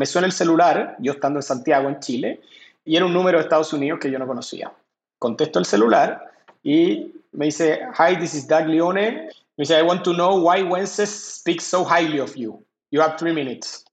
[0.00, 2.40] me suena el celular, yo estando en Santiago, en Chile,
[2.86, 4.72] y era un número de Estados Unidos que yo no conocía.
[5.18, 9.10] Contesto el celular y me dice, hi, this is Doug Leone.
[9.10, 12.64] Me dice, I want to know why Wences speaks so highly of you.
[12.90, 13.84] You have three minutes.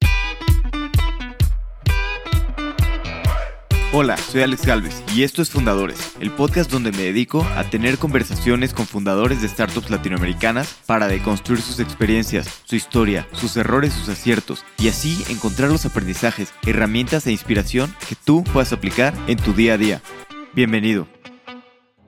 [4.00, 7.98] Hola, soy Alex Galvez y esto es Fundadores, el podcast donde me dedico a tener
[7.98, 14.08] conversaciones con fundadores de startups latinoamericanas para deconstruir sus experiencias, su historia, sus errores, sus
[14.10, 19.54] aciertos y así encontrar los aprendizajes, herramientas e inspiración que tú puedas aplicar en tu
[19.54, 20.02] día a día.
[20.54, 21.08] Bienvenido.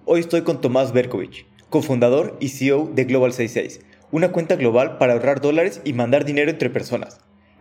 [0.05, 5.13] Hoy estoy con Tomás Berkovich, cofundador y CEO de Global 66, una cuenta global para
[5.13, 7.19] ahorrar dólares y mandar dinero entre personas.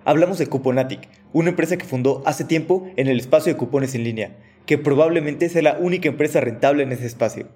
[0.09, 4.05] Hablamos de Cuponatic, una empresa que fundó hace tiempo en el espacio de cupones en
[4.05, 7.49] línea, que probablemente sea la única empresa rentable en ese espacio.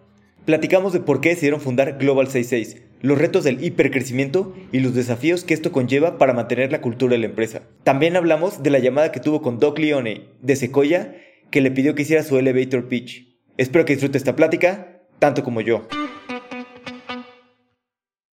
[0.45, 5.45] Platicamos de por qué decidieron fundar Global 66, los retos del hipercrecimiento y los desafíos
[5.45, 7.62] que esto conlleva para mantener la cultura de la empresa.
[7.84, 11.16] También hablamos de la llamada que tuvo con Doc Leone de Sequoia,
[11.51, 13.34] que le pidió que hiciera su elevator pitch.
[13.57, 15.88] Espero que disfrute esta plática, tanto como yo.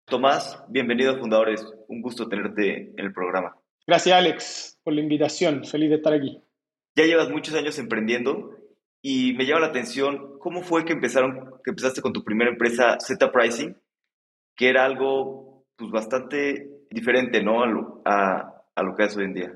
[0.07, 1.65] Tomás, bienvenido a Fundadores.
[1.87, 3.58] Un gusto tenerte en el programa.
[3.89, 5.65] Gracias, Alex, por la invitación.
[5.65, 6.39] Feliz de estar aquí.
[6.95, 8.51] Ya llevas muchos años emprendiendo
[9.01, 12.97] y me llama la atención cómo fue que empezaron, que empezaste con tu primera empresa
[12.99, 13.75] Z Pricing,
[14.55, 18.03] que era algo pues, bastante diferente, ¿no?
[18.05, 19.51] A a lo que es hoy en día.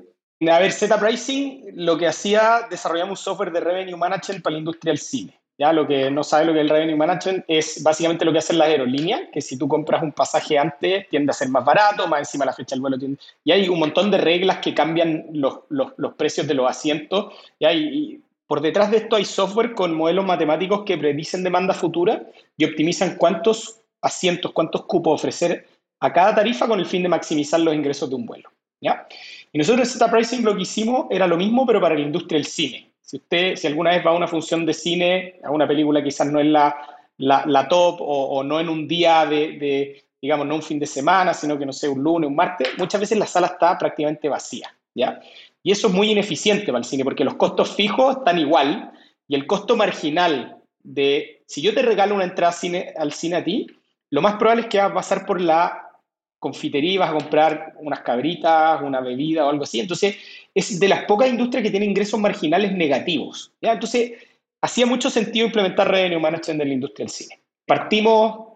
[0.52, 4.58] A ver, Z Pricing lo que hacía, desarrollamos un software de revenue management para la
[4.58, 5.40] industria del cine.
[5.56, 8.38] Ya lo que no sabe lo que es el revenue management es básicamente lo que
[8.38, 12.08] hacen las aerolíneas, que si tú compras un pasaje antes tiende a ser más barato,
[12.08, 12.96] más encima la fecha del vuelo.
[13.44, 17.32] Y hay un montón de reglas que cambian los, los, precios de los asientos.
[17.60, 22.26] Y, y por detrás de esto hay software con modelos matemáticos que predicen demanda futura
[22.56, 25.66] y optimizan cuántos asientos, cuántos cupos ofrecer
[26.00, 28.50] a cada tarifa con el fin de maximizar los ingresos de un vuelo.
[28.80, 29.06] ¿ya?
[29.52, 32.38] Y nosotros en Z Pricing lo que hicimos era lo mismo, pero para la industria
[32.38, 32.90] del cine.
[33.04, 36.26] Si usted, si alguna vez va a una función de cine, a una película quizás
[36.26, 36.74] no es la,
[37.18, 41.58] la, top o, no en un día de, digamos, no un fin de semana, sino
[41.58, 45.20] que no sé, un lunes, un martes, muchas veces la sala está prácticamente vacía, ¿ya?
[45.62, 48.90] Y eso es muy ineficiente para el cine porque los costos fijos están igual
[49.28, 53.44] y el costo marginal de, si yo te regalo una entrada cine, al cine a
[53.44, 53.66] ti,
[54.08, 55.90] lo más probable es que vas a pasar por la
[56.38, 59.80] confitería, vas a comprar unas cabritas, una bebida o algo así.
[59.80, 60.16] Entonces,
[60.54, 63.52] es de las pocas industrias que tienen ingresos marginales negativos.
[63.60, 63.72] ¿ya?
[63.72, 64.12] Entonces,
[64.60, 67.40] hacía mucho sentido implementar revenue management en la industria del cine.
[67.66, 68.54] Partimos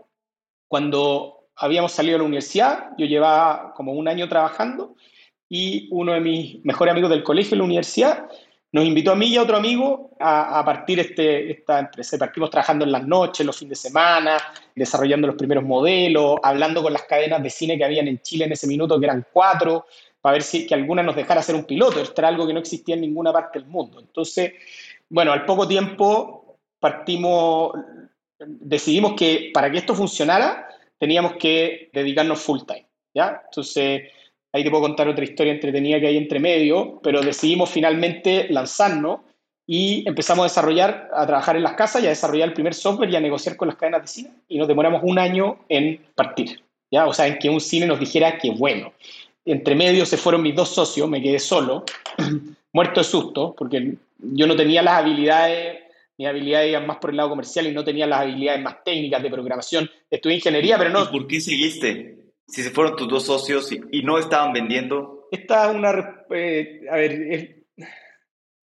[0.68, 4.94] cuando habíamos salido de la universidad, yo llevaba como un año trabajando
[5.48, 8.28] y uno de mis mejores amigos del colegio en la universidad
[8.70, 12.18] nos invitó a mí y a otro amigo a, partir este, esta empresa.
[12.18, 14.36] Partimos trabajando en las noches, los fines de semana,
[14.74, 18.52] desarrollando los primeros modelos, hablando con las cadenas de cine que habían en Chile en
[18.52, 19.86] ese minuto, que eran cuatro,
[20.28, 22.02] para ver si que alguna nos dejara hacer un piloto.
[22.02, 23.98] Esto era algo que no existía en ninguna parte del mundo.
[23.98, 24.52] Entonces,
[25.08, 27.72] bueno, al poco tiempo partimos,
[28.38, 30.68] decidimos que para que esto funcionara
[30.98, 32.86] teníamos que dedicarnos full time.
[33.14, 33.40] ¿ya?
[33.46, 34.02] Entonces,
[34.52, 39.20] ahí te puedo contar otra historia entretenida que hay entre medio, pero decidimos finalmente lanzarnos
[39.66, 43.08] y empezamos a desarrollar, a trabajar en las casas y a desarrollar el primer software
[43.08, 44.30] y a negociar con las cadenas de cine.
[44.46, 47.06] Y nos demoramos un año en partir, ¿ya?
[47.06, 48.92] O sea, en que un cine nos dijera que bueno
[49.52, 51.84] entre medio se fueron mis dos socios, me quedé solo,
[52.72, 55.80] muerto de susto, porque yo no tenía las habilidades,
[56.18, 59.22] mis habilidades iban más por el lado comercial y no tenía las habilidades más técnicas
[59.22, 59.90] de programación.
[60.10, 61.04] Estudié ingeniería, pero no...
[61.04, 62.18] ¿Y por qué seguiste?
[62.46, 65.28] Si se fueron tus dos socios y, no estaban vendiendo.
[65.30, 66.24] Esta es una...
[66.30, 67.64] Eh, a ver,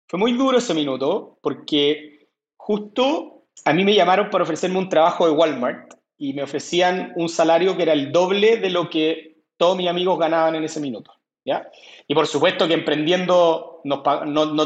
[0.08, 5.26] fue muy duro ese minuto porque justo a mí me llamaron para ofrecerme un trabajo
[5.26, 9.76] de Walmart y me ofrecían un salario que era el doble de lo que todos
[9.76, 11.12] mis amigos ganaban en ese minuto.
[11.44, 11.70] ¿ya?
[12.08, 14.02] Y por supuesto que emprendiendo no,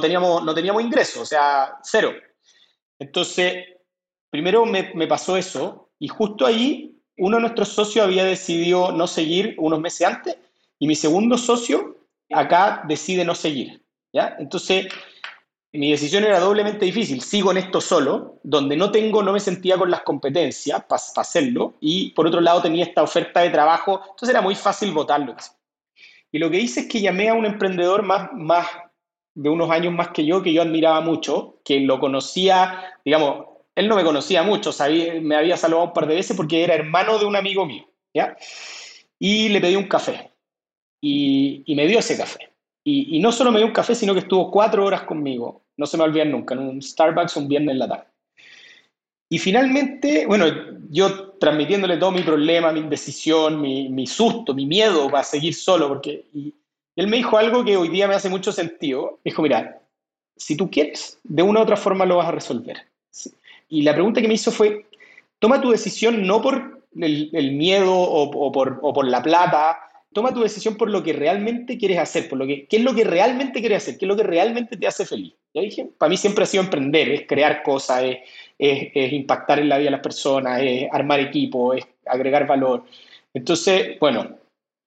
[0.00, 2.12] teníamos, ingresos, o sea, cero.
[2.98, 3.64] Entonces,
[4.30, 9.06] primero me, me, pasó eso y justo ahí uno de nuestros socios había decidido no
[9.06, 10.36] seguir unos meses antes
[10.78, 11.96] y mi segundo socio
[12.30, 13.82] acá decide no seguir.
[14.12, 14.36] ¿ya?
[14.38, 14.86] Entonces,
[15.72, 17.20] mi decisión era doblemente difícil.
[17.20, 21.74] Sigo en esto solo, donde no tengo, no me sentía con las competencias para hacerlo,
[21.80, 25.36] y por otro lado tenía esta oferta de trabajo, entonces era muy fácil votarlo.
[26.32, 28.66] Y lo que hice es que llamé a un emprendedor más, más
[29.34, 33.88] de unos años más que yo, que yo admiraba mucho, que lo conocía, digamos, él
[33.88, 37.18] no me conocía mucho, sabía, me había saludado un par de veces porque era hermano
[37.18, 38.36] de un amigo mío, ¿ya?
[39.18, 40.32] Y le pedí un café,
[41.00, 42.50] y me dio ese café.
[42.90, 45.62] Y, no solo me dio un café, sino que estuvo cuatro horas conmigo.
[45.76, 48.04] No se me olvidan nunca, en un Starbucks un viernes en la tarde.
[49.28, 50.46] Y finalmente, bueno,
[50.88, 55.86] yo transmitiéndole todo mi problema, mi indecisión, mi, mi susto, mi miedo para seguir solo,
[55.88, 56.24] porque
[56.96, 59.20] él me dijo algo que hoy día me hace mucho sentido.
[59.22, 59.82] Me dijo, mira,
[60.38, 62.86] si tú quieres, de una u otra forma lo vas a resolver.
[63.68, 64.86] Y la pregunta que me hizo fue,
[65.38, 69.78] toma tu decisión no por el, miedo o, por, o, por, la plata,
[70.12, 72.94] toma tu decisión por lo que realmente quieres hacer, por lo que, qué es lo
[72.94, 75.34] que realmente quieres hacer, qué es lo que realmente te hace feliz.
[75.54, 78.04] Ya dije, para mí siempre ha sido emprender, es crear cosas,
[78.58, 82.84] es, impactar en la vida de las personas, es armar equipo, es agregar valor.
[83.34, 84.36] Entonces, bueno,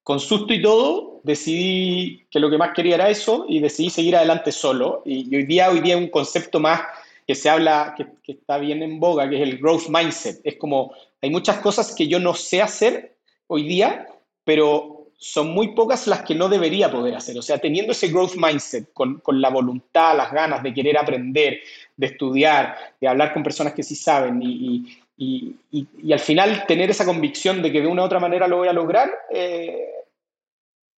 [0.03, 4.15] con susto y todo, decidí que lo que más quería era eso y decidí seguir
[4.15, 5.03] adelante solo.
[5.05, 6.81] Y, hoy día, hoy día un concepto más
[7.27, 10.41] que se habla, que, que, está bien en boga, que es el growth mindset.
[10.43, 13.15] Es como, hay muchas cosas que yo no sé hacer
[13.47, 14.07] hoy día,
[14.43, 17.37] pero son muy pocas las que no debería poder hacer.
[17.37, 21.59] O sea, teniendo ese growth mindset, con, con, la voluntad, las ganas de querer aprender,
[21.95, 26.65] de estudiar, de hablar con personas que sí saben y, y, y, y al final
[26.65, 29.91] tener esa convicción de que de una u otra manera lo voy a lograr, eh,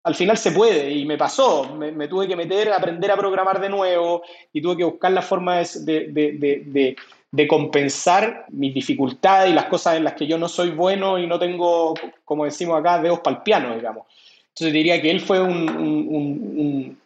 [0.04, 1.76] al final se puede y me pasó.
[1.76, 4.24] Me, tuve que meter a aprender a programar de nuevo
[4.54, 6.96] y tuve que buscar la forma de,
[7.48, 11.40] compensar mis dificultades y las cosas en las que yo no soy bueno y no
[11.40, 14.06] tengo, como decimos acá, dedos para digamos.
[14.50, 15.68] Entonces diría que él fue un,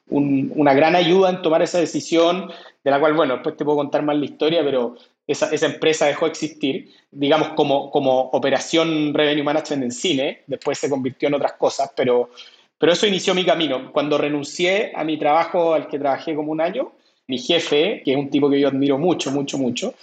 [0.10, 2.52] un, una gran ayuda en tomar esa decisión,
[2.84, 6.08] de la cual, bueno, después te puedo contar más la historia, pero esa, esa empresa
[6.08, 11.36] dejó de existir, digamos, como, como operación Revenue Management en cine, después se convirtió en
[11.36, 12.32] otras cosas, pero,
[12.78, 13.94] pero eso inició mi camino.
[13.94, 16.92] Cuando renuncié a mi trabajo al que trabajé como un año,
[17.28, 19.94] mi jefe, que es un tipo que yo admiro mucho, mucho, mucho,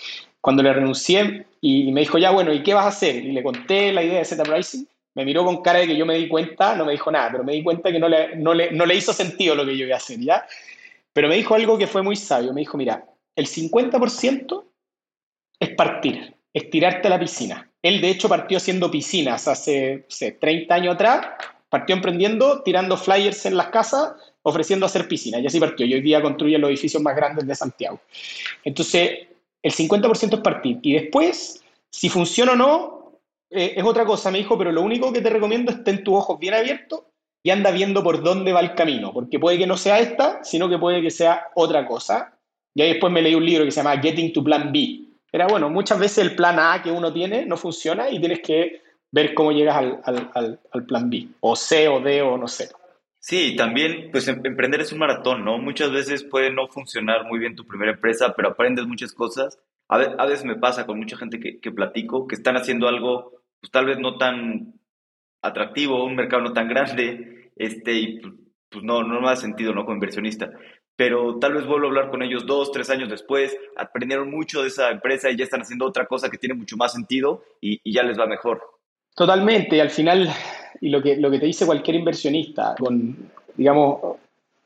[0.40, 3.16] cuando le renuncié y me dijo, ya bueno, ¿y qué vas a hacer?
[3.16, 6.04] Y le conté la idea de Z Pricing, me miró con cara de que yo
[6.04, 8.52] me di cuenta, no me dijo nada, pero me di cuenta que no le, no
[8.52, 10.46] le, no le hizo sentido lo que yo iba a hacer, ¿ya?
[11.12, 13.06] Pero me dijo algo que fue muy sabio, me dijo, mira,
[13.36, 14.64] el 50%
[15.60, 17.70] es partir, es tirarte a la piscina.
[17.80, 21.26] Él de hecho partió haciendo piscinas hace, sé, 30 años atrás,
[21.68, 24.14] partió emprendiendo, tirando flyers en las casas
[24.44, 25.42] ofreciendo hacer piscinas.
[25.42, 25.84] Y así partió.
[25.84, 28.00] Y hoy día construye los edificios más grandes de Santiago.
[28.62, 29.26] Entonces,
[29.62, 30.78] el 50% es partir.
[30.82, 33.20] Y después, si funciona o no,
[33.50, 34.30] eh, es otra cosa.
[34.30, 37.00] Me dijo, pero lo único que te recomiendo es tener tus ojos bien abiertos
[37.42, 39.12] y anda viendo por dónde va el camino.
[39.12, 42.36] Porque puede que no sea esta, sino que puede que sea otra cosa.
[42.74, 45.00] Y ahí después me leí un libro que se llama Getting to Plan B.
[45.32, 48.82] Era bueno, muchas veces el plan A que uno tiene no funciona y tienes que
[49.10, 51.28] ver cómo llegas al plan B.
[51.40, 52.68] O C o D o no sé.
[53.26, 55.56] Sí, también, pues em, emprender es un maratón, ¿no?
[55.56, 59.58] Muchas veces puede no funcionar muy bien tu primera empresa, pero aprendes muchas cosas.
[59.88, 63.32] A, veces me pasa con mucha gente que, que, platico que están haciendo algo,
[63.62, 64.74] pues tal vez no tan
[65.40, 68.34] atractivo, un mercado no tan grande, este, y pues,
[68.68, 69.84] pues no, no me da sentido, ¿no?
[69.84, 70.50] Como inversionista.
[70.94, 74.68] Pero tal vez vuelvo a hablar con ellos dos, tres años después, aprendieron mucho de
[74.68, 77.94] esa empresa y ya están haciendo otra cosa que tiene mucho más sentido y, y
[77.94, 78.60] ya les va mejor.
[79.16, 80.28] Totalmente, al final
[80.80, 84.16] y lo que, lo que te dice cualquier inversionista con, digamos,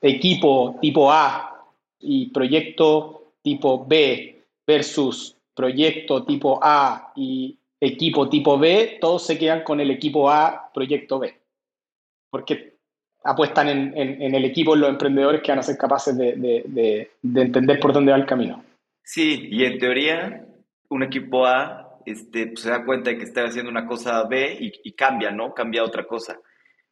[0.00, 1.64] equipo tipo A
[2.00, 9.62] y proyecto tipo B versus proyecto tipo A y equipo tipo B, todos se quedan
[9.62, 11.34] con el equipo A, proyecto B.
[12.30, 12.74] Porque
[13.24, 17.80] apuestan en, en, el equipo, los emprendedores que van a ser capaces de, de entender
[17.80, 18.64] por dónde va el camino.
[19.02, 20.46] Sí, y en teoría,
[20.90, 24.56] un equipo A este, pues, se da cuenta de que está haciendo una cosa B
[24.60, 25.52] y, cambia, ¿no?
[25.52, 26.38] Cambia otra cosa.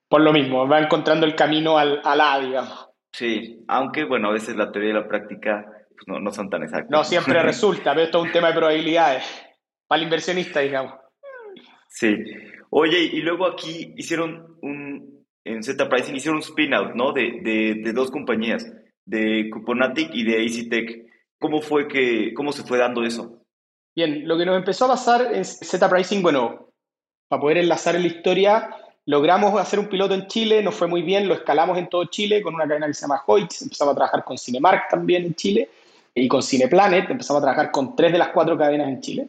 [0.09, 2.89] Por lo mismo, va encontrando el camino al, A, digamos.
[3.13, 6.63] Sí, aunque, bueno, a veces la teoría y la práctica pues, no, no, son tan
[6.63, 6.91] exactas.
[6.91, 9.25] No siempre resulta, pero esto es un tema de probabilidades
[9.87, 10.95] para el inversionista, digamos.
[11.89, 12.15] Sí.
[12.71, 17.13] Oye, y luego aquí hicieron un, en Z Pricing, hicieron un spin-out, ¿no?
[17.13, 18.71] De, de, de, dos compañías,
[19.05, 21.07] de Cuponatic y de EasyTech.
[21.39, 23.46] ¿Cómo fue que, cómo se fue dando eso?
[23.97, 26.69] Bien, lo que nos empezó a pasar es Z Pricing, bueno,
[27.29, 28.69] para poder enlazar en la historia,
[29.07, 32.43] logramos hacer un piloto en Chile, nos fue muy bien, lo escalamos en todo Chile
[32.43, 35.71] con una cadena que se llama Hoyts, empezamos a trabajar con Cinemark también en Chile
[36.15, 39.29] y con Cineplanet, empezamos a trabajar con tres de las cuatro cadenas en Chile.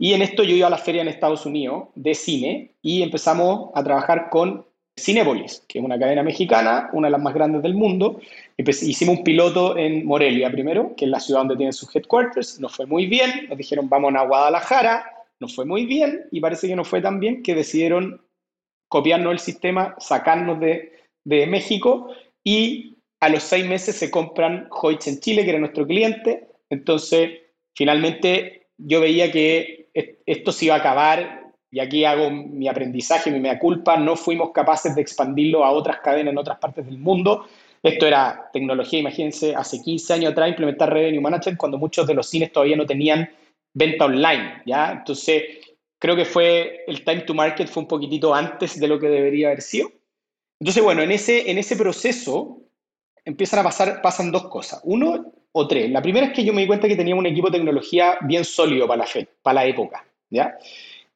[0.00, 3.70] Y en esto yo iba a la feria en Estados Unidos de cine y empezamos
[3.76, 4.66] a trabajar con
[4.98, 8.20] Cinepolis, que es una cadena mexicana, una de las más grandes del mundo.
[8.56, 12.60] Hicimos un piloto en Morelia primero, que es la ciudad donde tienen sus headquarters.
[12.60, 13.46] Nos fue muy bien.
[13.48, 15.10] Nos dijeron, vamos a Guadalajara.
[15.40, 16.26] Nos fue muy bien.
[16.30, 18.20] Y parece que no fue tan bien que decidieron
[18.88, 20.92] copiarnos el sistema, sacarnos de,
[21.24, 22.10] de México.
[22.44, 26.48] Y a los seis meses se compran Hoyts en Chile, que era nuestro cliente.
[26.70, 27.30] Entonces,
[27.74, 29.90] finalmente yo veía que
[30.26, 34.50] esto se iba a acabar y aquí hago mi aprendizaje, mi mea culpa, no fuimos
[34.52, 37.46] capaces de expandirlo a otras cadenas en otras partes del mundo.
[37.82, 42.28] Esto era tecnología, imagínense, hace 15 años atrás implementar Revenue Management cuando muchos de los
[42.28, 43.28] cines todavía no tenían
[43.74, 44.92] venta online, ¿ya?
[44.92, 45.42] Entonces,
[45.98, 49.48] creo que fue el time to market fue un poquitito antes de lo que debería
[49.48, 49.90] haber sido.
[50.60, 52.62] Entonces, bueno, en ese, en ese proceso
[53.24, 54.80] empiezan a pasar, pasan dos cosas.
[54.84, 55.90] Uno o tres.
[55.90, 58.44] La primera es que yo me di cuenta que tenía un equipo de tecnología bien
[58.44, 60.56] sólido para la, para la época, ¿ya?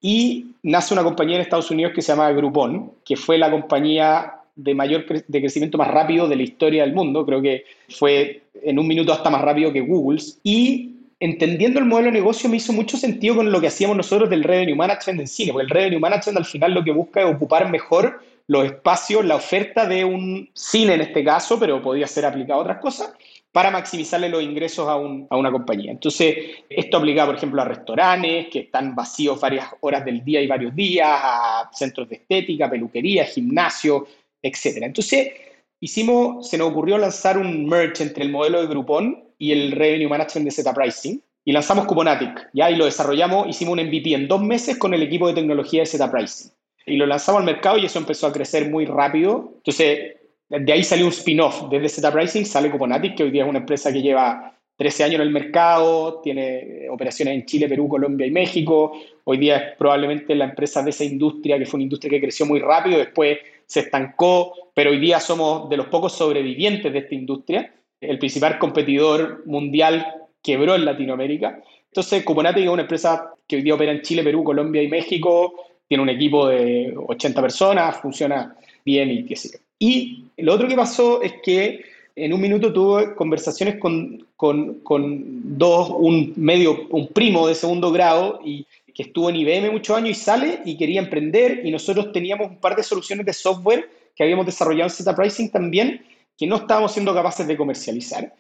[0.03, 4.35] Y nace una compañía en Estados Unidos que se llama Groupon, que fue la compañía
[4.55, 7.25] de mayor de crecimiento más rápido de la historia del mundo.
[7.25, 10.21] Creo que fue en un minuto hasta más rápido que Google.
[10.43, 10.91] Y
[11.21, 14.43] entendiendo el modelo de negocio me hizo mucho sentido con lo que hacíamos nosotros del
[14.43, 17.71] Revenue Management en cine, porque el Revenue Management al final lo que busca es ocupar
[17.71, 22.61] mejor los espacios, la oferta de un cine en este caso, pero podía ser aplicado
[22.61, 23.13] a otras cosas,
[23.53, 25.93] para maximizarle los ingresos a, una compañía.
[25.93, 26.37] Entonces,
[26.71, 30.75] esto aplica, por ejemplo, a restaurantes que están vacíos varias horas del día y varios
[30.75, 34.07] días, a centros de estética, peluquería, gimnasio,
[34.41, 34.79] etc.
[34.81, 35.33] Entonces,
[35.81, 40.09] hicimos, se nos ocurrió lanzar un merge entre el modelo de Groupon y el Revenue
[40.09, 42.71] Management de Zeta Pricing, y lanzamos Cuponatic, ¿ya?
[42.71, 45.87] Y lo desarrollamos, hicimos un MVP en dos meses con el equipo de tecnología de
[45.87, 46.53] Zeta Pricing.
[46.87, 49.53] Y lo lanzamos al mercado y eso empezó a crecer muy rápido.
[49.57, 50.17] Entonces,
[50.61, 51.69] de ahí salió un spin-off.
[51.71, 55.15] Desde Zeta Pricing sale Cuponatic, que hoy día es una empresa que lleva 13 años
[55.17, 58.93] en el mercado, tiene operaciones en Chile, Perú, Colombia y México.
[59.25, 62.45] Hoy día es probablemente la empresa de esa industria, que fue una industria que creció
[62.45, 67.15] muy rápido, después se estancó, pero hoy día somos de los pocos sobrevivientes de esta
[67.15, 67.73] industria.
[68.01, 70.07] El principal competidor mundial
[70.43, 71.63] quebró en Latinoamérica.
[71.87, 75.55] Entonces, Cuponatic es una empresa que hoy día opera en Chile, Perú, Colombia y México,
[75.89, 79.61] tiene un equipo de 80 personas, funciona bien y qué sé.
[79.83, 81.83] Y lo otro que pasó es que
[82.15, 87.91] en un minuto tuve conversaciones con, con, con, dos, un medio, un primo de segundo
[87.91, 92.13] grado y que estuvo en IBM muchos años y sale y quería emprender y nosotros
[92.13, 96.01] teníamos un par de soluciones de software que habíamos desarrollado en Z Pricing también
[96.39, 98.33] que no estábamos siendo capaces de comercializar.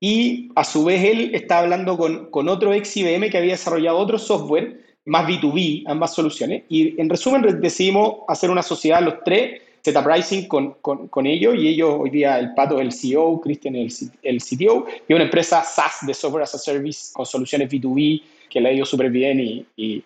[0.00, 3.96] Y a su vez él estaba hablando con, con otro ex IBM que había desarrollado
[3.96, 6.64] otro software, más B2B, ambas soluciones.
[6.68, 11.54] Y en resumen decidimos hacer una sociedad los tres Z Pricing con, con, con, ellos
[11.56, 15.14] y ellos hoy día el Pato es el CEO, Cristian es el, el CTO y
[15.14, 18.84] una empresa SaaS de Software as a Service con soluciones B2B que le ha ido
[18.84, 20.02] súper bien y, y,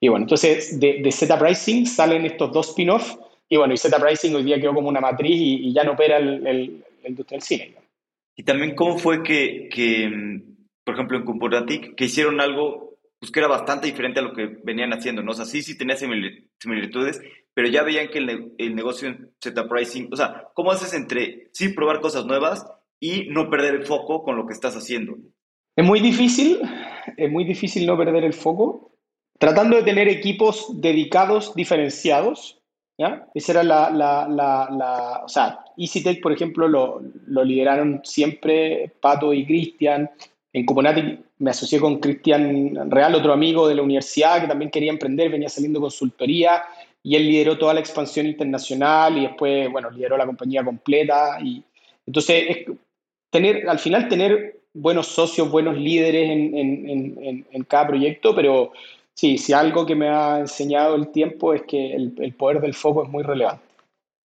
[0.00, 3.18] y, bueno, entonces de, de Z Pricing salen estos dos spin-offs
[3.48, 5.92] y bueno, y Z Pricing hoy día quedó como una matriz y, y ya no
[5.92, 7.74] opera el, el, la industria del cine.
[8.36, 10.42] Y también cómo fue que, que
[10.84, 12.86] por ejemplo, en Comporatic, que hicieron algo
[13.18, 15.32] pues que era bastante diferente a lo que venían haciendo, ¿no?
[15.32, 17.20] O sea, sí, sí tenía similitudes,
[17.56, 21.70] pero ya veían que el, negocio en Z Pricing, o sea, ¿cómo haces entre sí
[21.70, 22.66] probar cosas nuevas
[23.00, 25.16] y no perder el foco con lo que estás haciendo?
[25.74, 26.60] Es muy difícil,
[27.16, 28.92] es muy difícil no perder el foco,
[29.38, 32.60] tratando de tener equipos dedicados, diferenciados,
[32.98, 33.26] ¿ya?
[33.32, 39.32] Esa era la, la, la, o sea, EasyTech, por ejemplo, lo, lo lideraron siempre Pato
[39.32, 40.10] y Cristian,
[40.52, 44.90] en Cuponatic me asocié con Cristian Real, otro amigo de la universidad que también quería
[44.90, 46.62] emprender, venía saliendo consultoría
[47.06, 51.38] y él lideró toda la expansión internacional y después, bueno, lideró la compañía completa.
[51.40, 51.62] Y,
[52.04, 52.66] entonces,
[53.30, 58.72] tener, al final tener buenos socios, buenos líderes en, en, en, cada proyecto, pero
[59.14, 62.74] sí, si algo que me ha enseñado el tiempo es que el, el poder del
[62.74, 63.62] foco es muy relevante.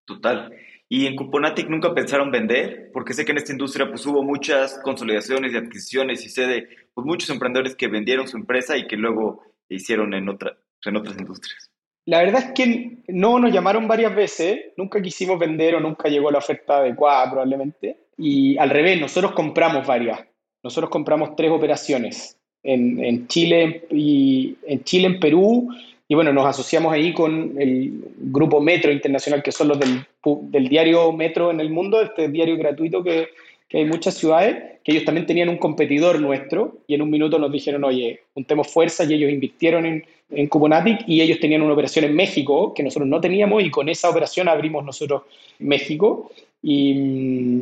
[0.04, 0.52] Total.
[0.90, 4.80] Y en Cuponatic nunca pensaron vender, porque sé que en esta industria pues hubo muchas
[4.84, 8.98] consolidaciones y adquisiciones y sé de pues, muchos emprendedores que vendieron su empresa y que
[8.98, 11.71] luego hicieron en, otra, en otras industrias.
[12.06, 16.32] La verdad es que no nos llamaron varias veces, nunca quisimos vender o nunca llegó
[16.32, 17.98] la oferta adecuada probablemente.
[18.18, 20.20] Y al revés, nosotros compramos varias.
[20.64, 25.70] Nosotros compramos tres operaciones en, Chile y en Chile, en Perú
[26.12, 30.06] y bueno, nos asociamos ahí con el grupo Metro Internacional, que son los del,
[30.52, 33.30] del diario Metro en el mundo, este diario gratuito que,
[33.72, 37.40] que, hay muchas ciudades, que ellos también tenían un competidor nuestro y en un minuto
[37.40, 41.74] nos dijeron, oye, juntemos fuerzas y ellos invirtieron en, en Cubonatic y ellos tenían una
[41.74, 45.24] operación en México que nosotros no teníamos y con esa operación abrimos nosotros
[45.60, 46.32] México.
[46.62, 47.62] Y mm,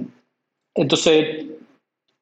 [0.75, 1.45] entonces,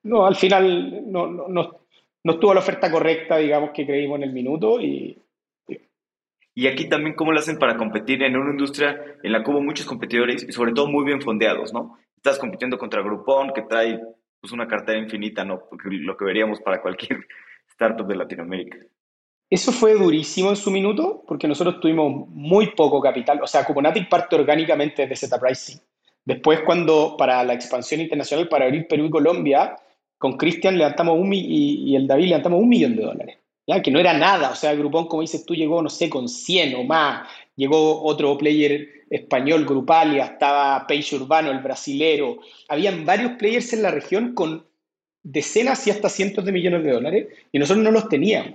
[0.04, 1.80] no, al final no, no, no,
[2.24, 5.18] no estuvo la oferta correcta, digamos, que creímos en el minuto y
[6.58, 9.62] y aquí también cómo lo hacen para competir en una industria en la que hubo
[9.62, 12.00] muchos competidores y sobre todo muy bien fondeados, ¿no?
[12.28, 14.02] Estás compitiendo contra Groupon que trae
[14.42, 15.62] pues, una cartera infinita, ¿no?
[15.82, 17.26] Lo que veríamos para cualquier
[17.70, 18.78] startup de Latinoamérica.
[19.50, 23.40] Eso fue durísimo en su minuto porque nosotros tuvimos muy poco capital.
[23.42, 25.80] O sea, Cuponatic parte orgánicamente de Z Pricing.
[26.26, 29.78] Después, cuando para la expansión internacional, para abrir Perú y Colombia,
[30.18, 33.38] con Cristian levantamos un y, y el David levantamos un millón de dólares
[33.84, 36.30] que no era nada, o sea, el Grupón, como dices tú, llegó, no sé, con
[36.30, 37.28] 100 o más,
[37.58, 43.92] llegó otro player español, Grupalia, estaba Peixe Urbano, el brasilero, habían varios players en la
[43.92, 44.66] región con
[45.24, 48.54] decenas y hasta cientos de millones de dólares, y nosotros no los teníamos.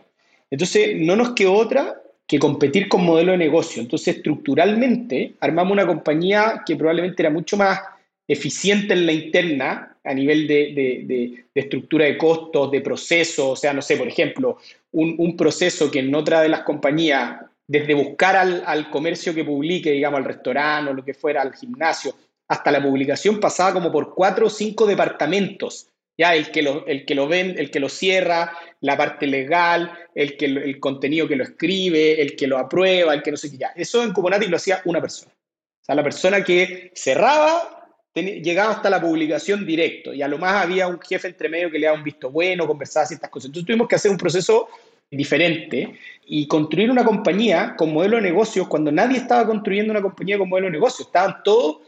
[0.50, 3.82] Entonces, no nos quedó otra que competir con modelo de negocio.
[3.82, 7.80] Entonces, estructuralmente, armamos una compañía que probablemente era mucho más
[8.26, 13.82] eficiente en la interna a nivel de, estructura de costos, de procesos, o sea, no
[13.82, 14.58] sé, por ejemplo,
[14.92, 20.18] un, proceso que en otra de las compañías, desde buscar al, comercio que publique, digamos,
[20.18, 22.14] al restaurante o lo que fuera, al gimnasio,
[22.48, 25.88] hasta la publicación pasaba como por cuatro o cinco departamentos.
[26.18, 29.90] Ya el que lo, el que lo ven, el que lo cierra, la parte legal,
[30.14, 33.50] el que el contenido que lo escribe, el que lo aprueba, el que no sé
[33.50, 33.72] qué ya.
[33.74, 35.32] Eso en Kubernetes lo hacía una persona.
[35.32, 37.82] O sea, la persona que cerraba
[38.14, 41.78] llegaba hasta la publicación directo y a lo más había un jefe entre medio que
[41.78, 43.46] le daba un visto bueno, conversaba ciertas cosas.
[43.46, 44.68] Entonces tuvimos que hacer un proceso
[45.16, 50.38] diferente y construir una compañía con modelo de negocios cuando nadie estaba construyendo una compañía
[50.38, 51.06] con modelo de negocios.
[51.06, 51.78] Estaban todos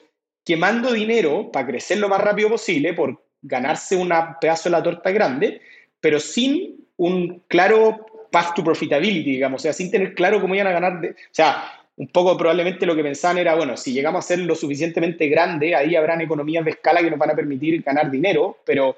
[0.44, 5.10] quemando dinero para crecer lo más rápido posible, por ganarse un pedazo de la torta
[5.10, 5.60] grande,
[6.00, 10.66] pero sin un claro path to profitability, digamos, o sea, sin tener claro cómo iban
[10.66, 11.00] a ganar.
[11.00, 11.64] De, o sea,
[11.96, 15.74] un poco probablemente lo que pensaban era, bueno, si llegamos a ser lo suficientemente grande,
[15.74, 18.96] ahí habrán economías de escala que nos van a permitir ganar dinero, pero,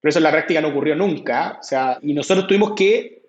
[0.00, 1.58] pero eso en la práctica no ocurrió nunca.
[1.60, 3.19] O sea, y nosotros tuvimos que,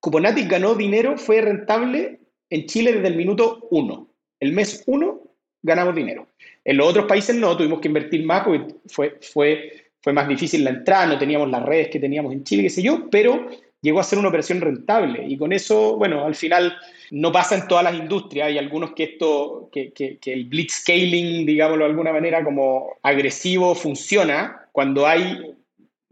[0.00, 4.08] Cuponatic ganó dinero, fue rentable en Chile desde el minuto uno.
[4.40, 5.20] El mes uno
[5.62, 6.26] ganamos dinero.
[6.64, 10.64] En los otros países no, tuvimos que invertir más porque fue, fue, fue más difícil
[10.64, 13.48] la entrada, no teníamos las redes que teníamos en Chile, qué sé yo, pero
[13.80, 15.24] llegó a ser una operación rentable.
[15.26, 16.76] Y con eso, bueno, al final
[17.10, 18.48] no pasa en todas las industrias.
[18.48, 23.74] Hay algunos que esto, que, que, que el blitzscaling, digámoslo de alguna manera, como agresivo
[23.74, 25.54] funciona cuando hay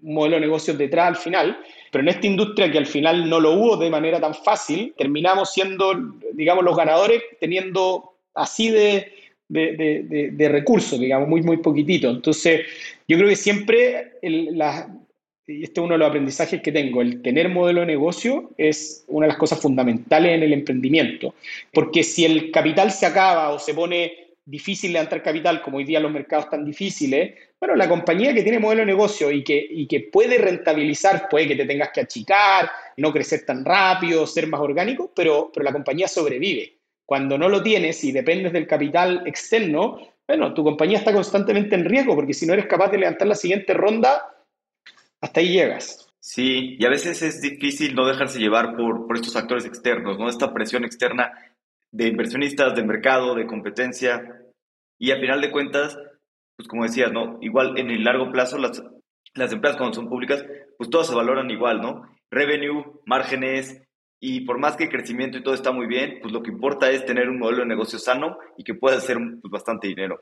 [0.03, 1.59] un modelo de negocios detrás al final.
[1.91, 5.53] Pero en esta industria que al final no lo hubo de manera tan fácil, terminamos
[5.53, 5.95] siendo,
[6.33, 9.13] digamos, los ganadores teniendo así de,
[9.49, 12.11] de, de, de recursos, digamos, muy, muy poquitito.
[12.11, 12.63] Entonces,
[13.09, 14.57] yo creo que siempre el,
[15.49, 19.05] y este es uno de los aprendizajes que tengo, el tener modelo de negocio es
[19.07, 21.35] una de las cosas fundamentales en el emprendimiento,
[21.73, 26.01] porque si el capital se acaba o se pone difícil levantar capital, como hoy día
[26.01, 29.87] los mercados están difíciles, bueno, la compañía que tiene modelo de negocio y que, y
[29.87, 34.61] que puede rentabilizar, puede que te tengas que achicar, no crecer tan rápido, ser más
[34.61, 36.77] orgánico, pero, pero la compañía sobrevive.
[37.07, 41.85] Cuando no lo tienes y dependes del capital externo, bueno, tu compañía está constantemente en
[41.85, 44.45] riesgo, porque si no eres capaz de levantar la siguiente ronda,
[45.21, 46.09] hasta ahí llegas.
[46.21, 50.29] Sí, y a veces es difícil no dejarse llevar por, por estos factores externos, ¿no?
[50.29, 51.33] Esta presión externa
[51.93, 54.43] de inversionistas, de mercado, de competencia.
[54.99, 55.97] Y a final de cuentas,
[56.57, 57.39] pues como decías, ¿no?
[57.41, 58.83] Igual en el largo plazo las,
[59.35, 60.45] las empresas cuando son públicas,
[60.79, 62.03] pues todas se valoran igual, ¿no?
[62.31, 63.83] Revenue, márgenes,
[64.19, 67.05] y por más que crecimiento y todo está muy bien, pues lo que importa es
[67.05, 70.21] tener un modelo de negocio sano y que pueda hacer pues, bastante dinero.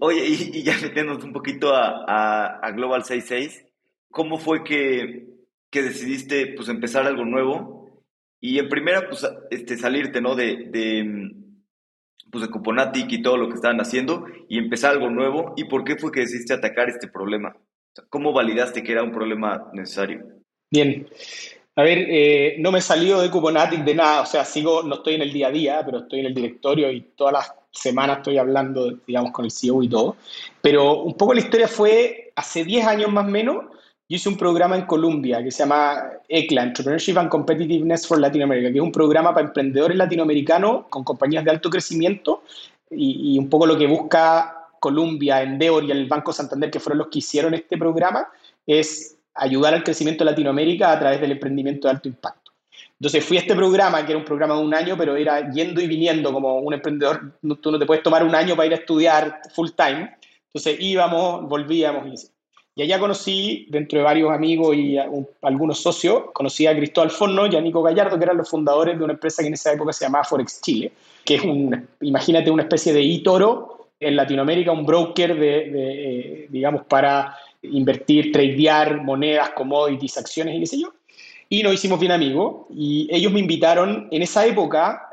[0.00, 3.68] Oye, y, ya metiéndonos un poquito a, a, a Global 66,
[4.10, 5.26] ¿Cómo fue que,
[5.70, 8.04] que decidiste pues, empezar algo nuevo?
[8.40, 10.34] Y en primera, pues, este, salirte, ¿no?
[10.34, 11.34] De, de,
[12.30, 15.54] pues, de Cuponatic y todo lo que estaban haciendo y empezar algo nuevo.
[15.56, 17.56] ¿Y por qué fue que decidiste atacar este problema?
[18.10, 20.24] ¿Cómo validaste que era un problema necesario?
[20.70, 21.08] Bien.
[21.76, 25.14] A ver, eh, no me salió de Cuponatic de nada, o sea, sigo, no estoy
[25.14, 28.36] en el día a día, pero estoy en el directorio y todas las semanas estoy
[28.36, 30.16] hablando, digamos, con el CEO y todo.
[30.60, 33.64] Pero un poco la historia fue hace 10 años más o menos,
[34.08, 38.42] yo hice un programa en Colombia que se llama ECLA, Entrepreneurship and Competitiveness for Latin
[38.42, 42.42] America, que es un programa para emprendedores latinoamericanos con compañías de alto crecimiento
[42.90, 47.08] y, un poco lo que busca Colombia, Endeavor y el Banco Santander, que fueron los
[47.08, 48.28] que hicieron este programa,
[48.66, 52.52] es ayudar al crecimiento de Latinoamérica a través del emprendimiento de alto impacto.
[52.98, 55.82] Entonces fui a este programa, que era un programa de un año, pero era yendo
[55.82, 58.76] y viniendo como un emprendedor, tú no te puedes tomar un año para ir a
[58.76, 60.16] estudiar full time.
[60.46, 62.37] Entonces íbamos, volvíamos y
[62.78, 64.96] y allá conocí, dentro de varios amigos y
[65.42, 69.02] algunos socios, conocí a Cristóbal Forno y a Nico Gallardo, que eran los fundadores de
[69.02, 70.92] una empresa que en esa época se llamaba Forex Chile,
[71.24, 76.84] que es un, imagínate, una especie de eToro en Latinoamérica, un broker de, eh, digamos,
[76.84, 80.92] para invertir, tradear monedas, commodities, acciones y qué sé yo.
[81.48, 85.07] Y nos hicimos bien amigos y ellos me invitaron, en esa época,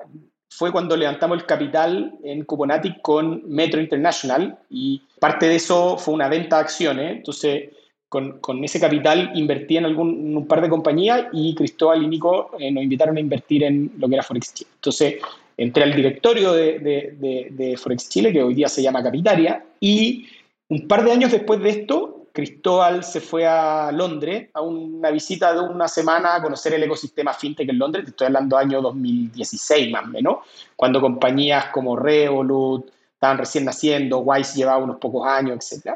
[0.49, 6.13] fue cuando levantamos el capital en Cuponatic con Metro International y parte de eso fue
[6.13, 7.17] una venta de acciones.
[7.17, 7.69] Entonces,
[8.07, 12.51] con, con ese capital invertí en, algún, un par de compañías y Cristóbal y Nico
[12.59, 14.69] eh, nos invitaron a invertir en lo que era Forex Chile.
[14.75, 15.15] Entonces,
[15.57, 20.27] entré al directorio de, de, de Forex Chile, que hoy día se llama Capitaria, y
[20.69, 25.53] un par de años después de esto Cristóbal se fue a Londres a una visita
[25.53, 29.89] de una semana a conocer el ecosistema fintech en Londres, te estoy hablando año 2016
[29.89, 30.37] más o menos,
[30.75, 35.95] cuando compañías como Revolut estaban recién naciendo, Wise llevaba unos pocos años, etc.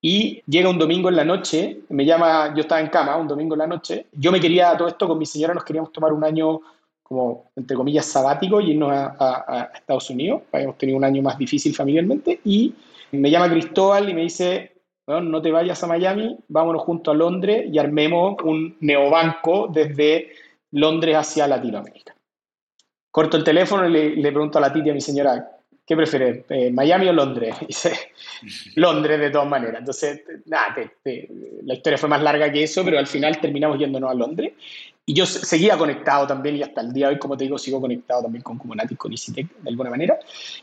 [0.00, 3.56] Y llega un domingo en la noche, me llama, yo estaba en cama, un domingo
[3.56, 6.22] en la noche, yo me quería, todo esto con mi señora nos queríamos tomar un
[6.22, 6.60] año
[7.02, 10.42] como, entre comillas, sabático y irnos a, Estados Unidos.
[10.52, 12.72] Habíamos tenido un año más difícil familiarmente y
[13.10, 14.77] me llama Cristóbal y me dice,
[15.14, 20.32] bueno, no te vayas a Miami, vámonos junto a Londres y armemos un neobanco desde
[20.72, 22.14] Londres hacia Latinoamérica.
[23.10, 26.44] Corto el teléfono y le, le pregunto a la tía, a mi señora, ¿qué prefieres,
[26.50, 27.56] eh, Miami o Londres?
[27.66, 28.12] dice,
[28.74, 29.78] Londres de todas maneras.
[29.78, 30.76] Entonces, nada,
[31.64, 34.52] la historia fue más larga que eso, pero al final terminamos yéndonos a Londres.
[35.06, 37.80] Y yo seguía conectado también y hasta el día de hoy, como te digo, sigo
[37.80, 40.18] conectado también con Kubernetes, con EasyTech de alguna manera.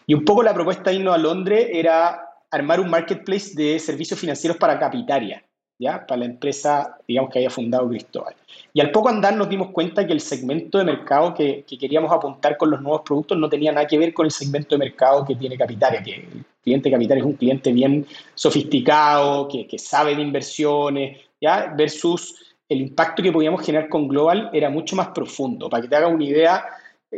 [0.06, 2.25] Y un poco la propuesta de irnos a Londres era
[2.56, 5.44] armar un marketplace de servicios financieros para capitaria.
[5.78, 6.06] ¿ya?
[6.06, 8.36] para la empresa, digamos, que había fundado Cristóbal.
[8.74, 12.58] Y al poco andar nos dimos cuenta que el segmento de mercado que, queríamos apuntar
[12.58, 15.36] con los nuevos productos no tenía nada que ver con el segmento de mercado que
[15.36, 20.22] tiene Capitaria, que el cliente Capitaria es un cliente bien sofisticado, que, que sabe de
[20.22, 21.74] inversiones, ¿ya?
[21.76, 22.36] versus
[22.68, 25.70] el impacto que podíamos generar con Global era mucho más profundo.
[25.70, 26.66] Para que te hagas una idea,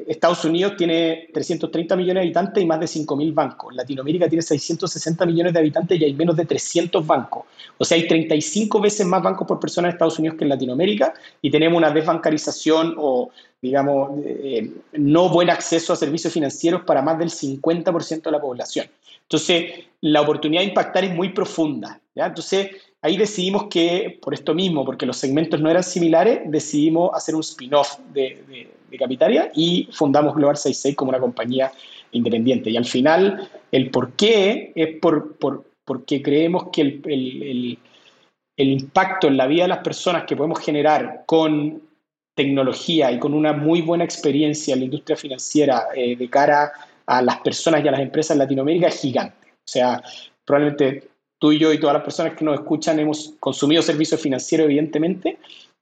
[0.07, 3.73] Estados Unidos tiene 330 millones de habitantes y más de 5.000 bancos.
[3.73, 7.45] Latinoamérica tiene 660 millones de habitantes y hay menos de 300 bancos.
[7.77, 11.13] O sea, hay 35 veces más bancos por persona en Estados Unidos que en Latinoamérica
[11.41, 13.29] y tenemos una desbancarización o,
[13.61, 18.87] digamos, eh, no buen acceso a servicios financieros para más del 50% de la población.
[19.23, 21.99] Entonces, la oportunidad de impactar es muy profunda.
[22.15, 22.69] Entonces,
[23.01, 27.41] ahí decidimos que, por esto mismo, porque los segmentos no eran similares, decidimos hacer un
[27.41, 31.71] spin-off de de Capitaria y fundamos Global 66 como una compañía
[32.11, 32.69] independiente.
[32.69, 35.35] Y al final, el por qué es por,
[35.85, 37.79] porque creemos que el,
[38.57, 41.81] impacto en la vida de las personas que podemos generar con
[42.35, 46.71] tecnología y con una muy buena experiencia en la industria financiera eh, de cara
[47.05, 49.47] a las personas y a las empresas en Latinoamérica es gigante.
[49.51, 50.01] O sea,
[50.45, 54.65] probablemente tú y yo y todas las personas que nos escuchan hemos consumido servicios financieros,
[54.65, 55.37] evidentemente,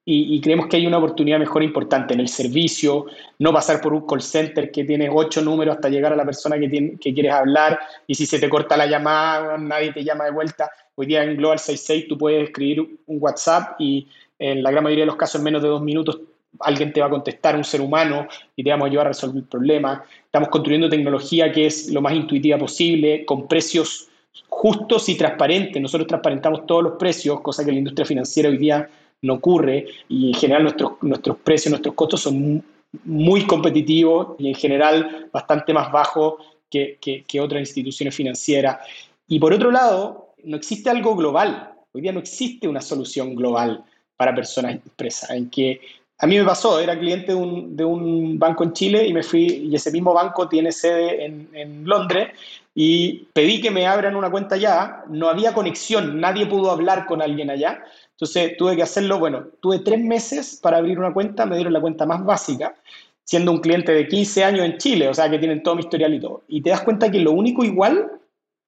[0.08, 3.08] y, creemos que hay una oportunidad mejor importante en el servicio,
[3.40, 6.60] no pasar por un call center que tiene ocho números hasta llegar a la persona
[6.60, 10.26] que, tiene, que quieres hablar y si se te corta la llamada, nadie te llama
[10.26, 10.70] de vuelta.
[10.94, 15.04] Hoy día en Global 66 tú puedes escribir un WhatsApp y en la gran mayoría
[15.06, 16.20] de los casos en menos de dos minutos
[16.60, 19.38] alguien te va a contestar, un ser humano, y te vamos a ayudar a resolver
[19.38, 20.06] el problema.
[20.24, 24.08] Estamos construyendo tecnología que es lo más intuitiva posible, con precios
[24.48, 25.82] justos y transparentes.
[25.82, 28.88] Nosotros transparentamos todos los precios, cosa que la industria financiera hoy día
[29.26, 32.64] no ocurre y en general nuestros, nuestros precios, nuestros costos son
[33.04, 36.36] muy competitivos y en general bastante más bajos
[36.70, 38.78] que, que, otras instituciones financieras.
[39.28, 41.74] Y por otro lado, no existe algo global.
[41.94, 43.84] Hoy día no existe una solución global
[44.18, 45.82] para personas y empresas, en que
[46.18, 49.24] a mí me pasó, era cliente de un, de un, banco en Chile y me
[49.24, 52.30] fui, y ese mismo banco tiene sede en, en, Londres,
[52.74, 57.22] y pedí que me abran una cuenta allá, no había conexión, nadie pudo hablar con
[57.22, 57.84] alguien allá,
[58.16, 61.82] entonces tuve que hacerlo, bueno, tuve tres meses para abrir una cuenta, me dieron la
[61.82, 62.74] cuenta más básica,
[63.26, 66.14] siendo un cliente de 15 años en Chile, o sea que tienen todo mi historial
[66.14, 66.44] y todo.
[66.48, 68.10] Y te das cuenta que lo único igual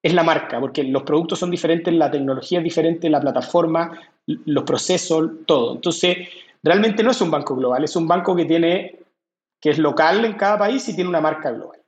[0.02, 4.64] es la marca, porque los productos son diferentes, la tecnología es diferente, la plataforma, los
[4.64, 5.76] procesos, todo.
[5.76, 6.28] Entonces,
[6.62, 8.98] realmente no es un banco global, es un banco que tiene,
[9.62, 11.78] que es local en cada país y tiene una marca global.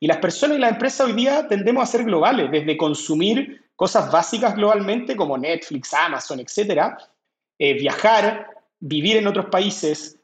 [0.00, 4.10] Y las personas y las empresas hoy día tendemos a ser globales, desde consumir cosas
[4.10, 6.98] básicas globalmente como Netflix, Amazon, etcétera,
[7.58, 8.48] eh, viajar,
[8.80, 10.18] vivir en otros países,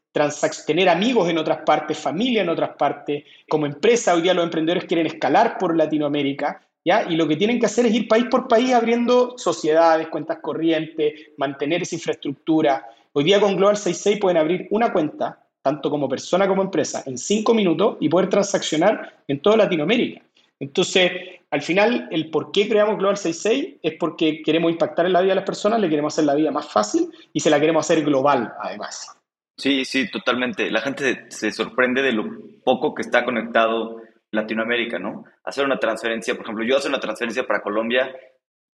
[0.66, 3.24] tener amigos en otras partes, familia en otras partes.
[3.48, 7.04] Como empresa, hoy día los emprendedores quieren escalar por Latinoamérica, ¿ya?
[7.08, 11.12] Y lo que tienen que hacer es ir país por país abriendo sociedades, cuentas corrientes,
[11.36, 12.88] mantener esa infraestructura.
[13.12, 17.16] Hoy día con Global 66 pueden abrir una cuenta, tanto como persona como empresa, en
[17.16, 20.20] cinco minutos y poder transaccionar en toda Latinoamérica.
[20.60, 21.10] Entonces,
[21.50, 25.30] al final, el por qué creamos Global 66 es porque queremos impactar en la vida
[25.30, 28.04] de las personas, le queremos hacer la vida más fácil y se la queremos hacer
[28.04, 29.16] global, además.
[29.56, 30.70] Sí, sí, totalmente.
[30.70, 32.26] La gente se sorprende de lo
[32.62, 35.24] poco que está conectado Latinoamérica, ¿no?
[35.44, 38.14] Hacer una transferencia, por ejemplo, yo hacer una transferencia para Colombia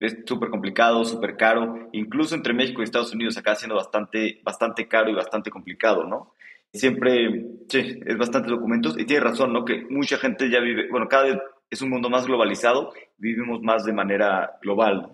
[0.01, 4.88] es súper complicado, súper caro, incluso entre México y Estados Unidos acá siendo bastante, bastante
[4.88, 6.33] caro y bastante complicado, ¿no?
[6.72, 9.64] Siempre, sí, es bastante documentos y tiene razón, ¿no?
[9.64, 11.38] Que mucha gente ya vive, bueno, cada vez
[11.70, 15.12] es un mundo más globalizado, vivimos más de manera global.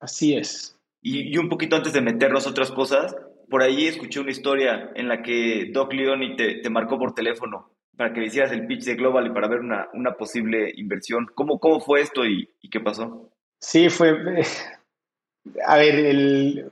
[0.00, 0.78] Así es.
[1.02, 3.16] Y, un poquito antes de meternos a otras cosas,
[3.48, 7.70] por ahí escuché una historia en la que Doc Leone te, te marcó por teléfono
[7.96, 11.26] para que le hicieras el pitch de Global y para ver una, una posible inversión.
[11.34, 13.30] ¿Cómo, ¿Cómo fue esto y, y qué pasó?
[13.60, 14.12] Sí, fue...
[15.66, 16.70] A ver, el...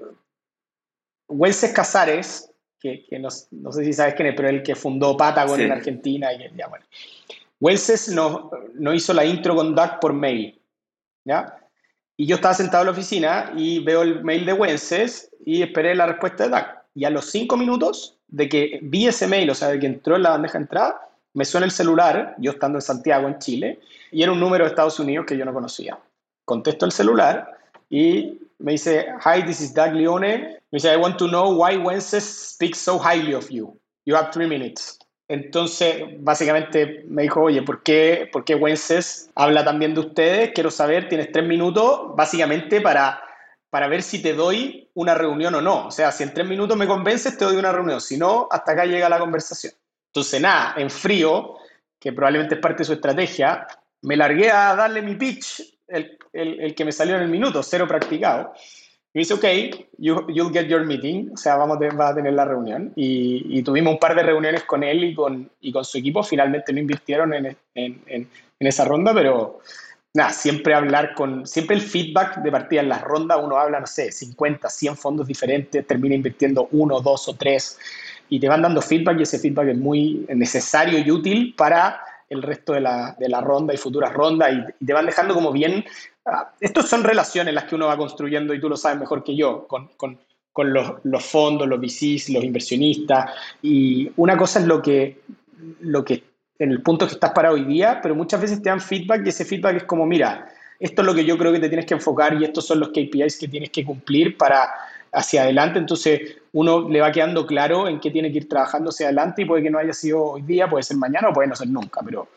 [1.28, 2.52] Wences Casares,
[2.84, 5.72] que, que no, no, sé si sabes quién es, pero el que fundó Patagon en
[5.72, 6.84] Argentina y ya, bueno.
[7.58, 8.50] Wences nos,
[8.94, 10.60] hizo la intro con Doug por mail,
[11.24, 11.56] ¿ya?
[12.18, 15.94] Y yo estaba sentado en la oficina y veo el mail de Wences y esperé
[15.94, 16.64] la respuesta de Doug.
[16.94, 20.16] y a los cinco minutos de que vi ese mail, o sea, de que entró
[20.16, 23.80] en la bandeja de entrada, me suena el celular, yo estando en Santiago, en Chile,
[24.12, 25.98] y era un número de Estados Unidos que yo no conocía.
[26.44, 27.56] Contesto el celular
[27.88, 30.38] y me dice, hi, this is Doug Leone.
[30.70, 33.78] Me dice, I want to know why Wences speaks so highly of you.
[34.06, 34.98] You have three minutes.
[35.28, 40.50] Entonces, básicamente me dijo, oye, ¿por qué, ¿por qué Wences habla también de ustedes?
[40.54, 43.22] Quiero saber, tienes tres minutos, básicamente para,
[43.70, 45.86] para ver si te doy una reunión o no.
[45.86, 48.00] O sea, si en tres minutos me convences, te doy una reunión.
[48.00, 49.72] Si no, hasta acá llega la conversación.
[50.08, 51.56] Entonces, nada, en frío,
[51.98, 53.66] que probablemente es parte de su estrategia,
[54.02, 57.86] me largué a darle mi pitch, el, el, que me salió en el minuto, cero
[57.86, 58.52] practicado.
[59.12, 59.44] Y me dice, ok,
[59.98, 62.92] you, you'll get your meeting, o sea, vamos a, a tener la reunión.
[62.96, 66.22] Y, y, tuvimos un par de reuniones con él y con, y con su equipo.
[66.22, 67.56] Finalmente no invirtieron en, en,
[68.06, 69.60] en, en, esa ronda, pero
[70.14, 73.86] nada, siempre hablar con, siempre el feedback de partida en las rondas, uno habla, no
[73.86, 77.78] sé, 50, 100 fondos diferentes, termina invirtiendo uno, dos o tres,
[78.28, 82.42] y te van dando feedback y ese feedback es muy necesario y útil para el
[82.42, 85.84] resto de la, de la ronda y futuras rondas y, te van dejando como bien...
[86.26, 89.36] Uh, estos son relaciones las que uno va construyendo y tú lo sabes mejor que
[89.36, 90.18] yo, con, con,
[90.52, 93.30] con los, los, fondos, los VCs, los inversionistas.
[93.60, 95.20] Y una cosa es lo que,
[95.80, 96.22] lo que
[96.58, 99.28] en el punto que estás para hoy día, pero muchas veces te dan feedback y
[99.28, 101.94] ese feedback es como, mira, esto es lo que yo creo que te tienes que
[101.94, 104.70] enfocar y estos son los KPIs que tienes que cumplir para
[105.14, 105.78] hacia adelante.
[105.78, 109.44] Entonces, uno le va quedando claro en qué tiene que ir trabajando hacia adelante y
[109.44, 112.00] puede que no haya sido hoy día, puede ser mañana o puede no ser nunca,
[112.04, 112.28] pero,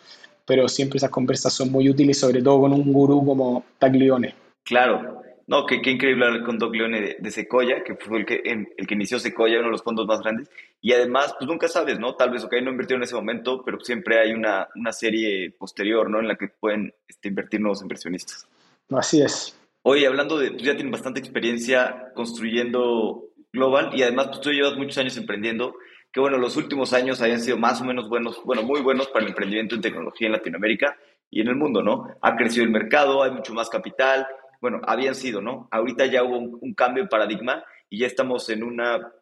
[0.46, 4.34] pero siempre esas conversas son muy útiles, sobre todo con un gurú como Taglione.
[4.64, 8.42] Claro, no, qué, qué increíble hablar con Doc Leone de, Secoya, que fue el que,
[8.44, 10.50] el que inició Secoya, uno de los fondos más grandes.
[10.82, 12.16] Y además, pues nunca sabes, ¿no?
[12.16, 16.10] Tal vez, ok, no invirtió en ese momento, pero siempre hay una, una serie posterior,
[16.10, 16.20] ¿no?
[16.20, 18.46] En la que pueden este, invertir nuevos inversionistas.
[18.90, 19.58] Así es.
[19.90, 23.24] Oye, hablando de, tú ya tienes bastante experiencia construyendo
[23.54, 25.76] Global y además pues, tú llevas muchos años emprendiendo,
[26.12, 29.24] que bueno, los últimos años hayan sido más o menos buenos, bueno, muy buenos para
[29.24, 30.98] el emprendimiento en tecnología en Latinoamérica
[31.30, 32.06] y en el mundo, ¿no?
[32.22, 34.28] Ha crecido el mercado, hay mucho más capital,
[34.60, 35.70] bueno, habían sido, ¿no?
[35.72, 39.14] Ahorita ya hubo un, cambio de paradigma y ya estamos en una,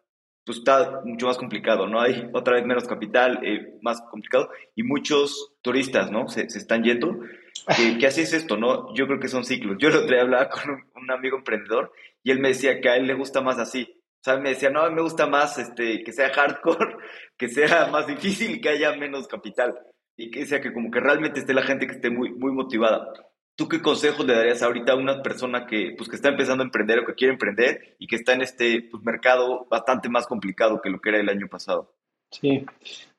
[0.44, 2.00] pues está mucho más complicado, ¿no?
[2.00, 6.26] Hay otra vez menos capital, eh, más complicado y muchos turistas, ¿no?
[6.26, 7.20] Se, se están yendo
[7.98, 8.94] que, así es esto, ¿no?
[8.94, 9.76] Yo creo que son ciclos.
[9.78, 11.92] Yo el otro día hablaba con un, amigo emprendedor
[12.22, 13.86] y él me decía que a él le gusta más así.
[13.92, 16.96] O sea, me decía, no, me gusta más este, que sea hardcore,
[17.36, 19.78] que sea más difícil que haya menos capital.
[20.16, 23.12] Y que sea que como que realmente esté la gente que esté muy, muy motivada.
[23.54, 26.66] ¿Tú qué consejos le darías ahorita a una persona que, pues, que está empezando a
[26.66, 30.80] emprender o que quiere emprender y que está en este pues, mercado bastante más complicado
[30.82, 31.94] que lo que era el año pasado?
[32.30, 32.66] Sí,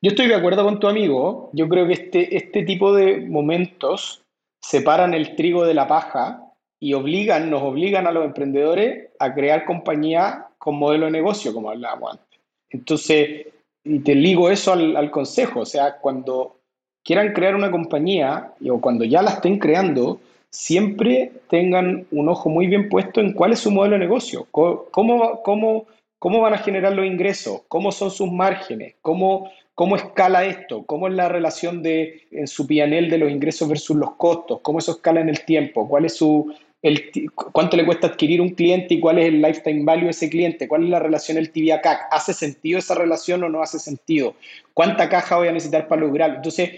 [0.00, 1.50] yo estoy de acuerdo con tu amigo.
[1.52, 4.22] Yo creo que este, este tipo de momentos
[4.60, 6.42] separan el trigo de la paja
[6.80, 11.70] y obligan, nos obligan a los emprendedores a crear compañías con modelo de negocio, como
[11.70, 12.40] hablábamos antes.
[12.70, 13.46] Entonces,
[13.84, 16.56] y te ligo eso al, consejo, o sea, cuando
[17.02, 22.66] quieran crear una compañía o cuando ya la estén creando, siempre tengan un ojo muy
[22.66, 25.86] bien puesto en cuál es su modelo de negocio, cómo, cómo,
[26.18, 30.84] cómo van a generar los ingresos, cómo son sus márgenes, cómo ¿Cómo escala esto?
[30.86, 34.58] ¿Cómo es la relación de, en su PNL de los ingresos versus los costos?
[34.60, 35.88] ¿Cómo eso escala en el tiempo?
[35.88, 37.12] ¿Cuál es su, el,
[37.52, 40.66] ¿Cuánto le cuesta adquirir un cliente y cuál es el lifetime value de ese cliente?
[40.66, 42.08] ¿Cuál es la relación el a CAC?
[42.10, 44.34] ¿Hace sentido esa relación o no hace sentido?
[44.74, 46.38] ¿Cuánta caja voy a necesitar para lograrlo?
[46.38, 46.72] Entonces,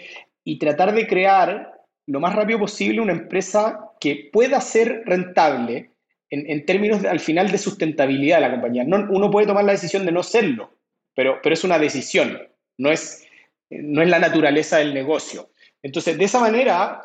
[0.44, 1.72] y tratar de crear
[2.04, 5.88] lo más rápido posible una empresa que pueda ser rentable
[6.28, 8.84] en, términos al final de sustentabilidad de la compañía.
[8.84, 10.74] No, uno puede tomar la decisión de no serlo,
[11.14, 12.49] pero, pero es una decisión
[12.80, 13.26] no es,
[13.68, 15.50] no es la naturaleza del negocio.
[15.82, 17.02] Entonces, de esa manera,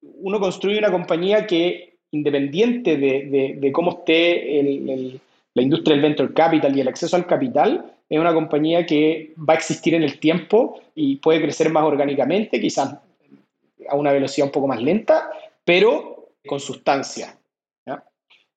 [0.00, 5.20] uno construye una compañía que, independiente de, cómo esté
[5.54, 9.54] la industria del venture capital y el acceso al capital, es una compañía que va
[9.54, 12.96] a existir en el tiempo y puede crecer más orgánicamente, quizás
[13.88, 15.30] a una velocidad un poco más lenta,
[15.64, 17.36] pero con sustancia.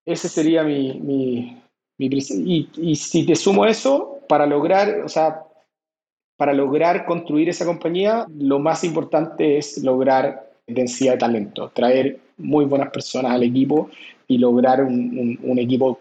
[0.07, 1.61] Ese sería mi, mi,
[1.97, 5.44] y, y, si te sumo eso, para lograr, o sea,
[6.37, 12.65] para lograr construir esa compañía, lo más importante es lograr densidad de talento, traer muy
[12.65, 13.89] buenas personas al equipo
[14.27, 15.99] y lograr un, equipo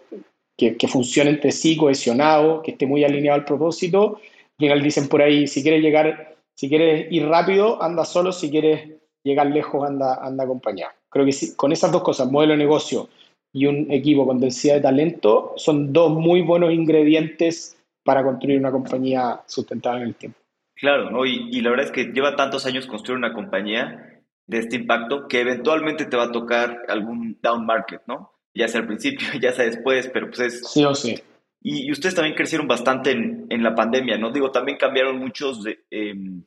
[0.57, 4.19] que, funcione entre sí, cohesionado, que esté muy alineado al propósito.
[4.57, 8.49] Al final dicen por ahí, si quieres llegar, si quieres ir rápido, anda solo, si
[8.49, 8.89] quieres
[9.23, 10.91] llegar lejos, anda, anda acompañado.
[11.09, 13.07] Creo que con esas dos cosas, modelo de negocio
[13.53, 18.71] y un equipo con densidad de talento, son dos muy buenos ingredientes para construir una
[18.71, 20.39] compañía sustentable en el tiempo.
[20.75, 21.25] Claro, ¿no?
[21.25, 25.27] Y, y, la verdad es que lleva tantos años construir una compañía de este impacto
[25.27, 28.31] que eventualmente te va a tocar algún down market, ¿no?
[28.53, 30.71] Ya sea al principio, ya sea después, pero pues es...
[30.71, 31.19] Sí o sí.
[31.61, 34.31] Y, ustedes también crecieron bastante en, en, la pandemia, ¿no?
[34.31, 36.43] Digo, también cambiaron muchos de, em,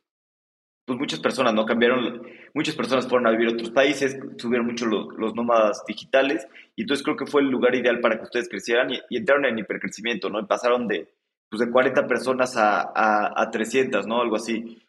[0.84, 1.66] pues muchas personas, ¿no?
[1.66, 2.22] Cambiaron,
[2.54, 6.82] muchas personas fueron a vivir a otros países, subieron mucho los, los nómadas digitales, y
[6.82, 10.30] entonces creo que fue el lugar ideal para que ustedes crecieran y, entraron en hipercrecimiento,
[10.30, 10.40] ¿no?
[10.40, 11.12] Y pasaron de,
[11.48, 14.20] pues de 40 personas a, a, a 300, ¿no?
[14.20, 14.82] Algo así.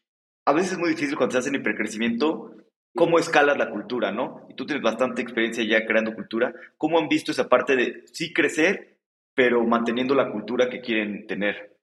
[0.45, 2.53] A veces es muy difícil cuando se hace en hipercrecimiento,
[2.95, 4.45] cómo escalas la cultura, ¿no?
[4.49, 6.53] Y tú tienes bastante experiencia ya creando cultura.
[6.77, 8.97] ¿Cómo han visto esa parte de sí crecer,
[9.33, 11.77] pero manteniendo la cultura que quieren tener?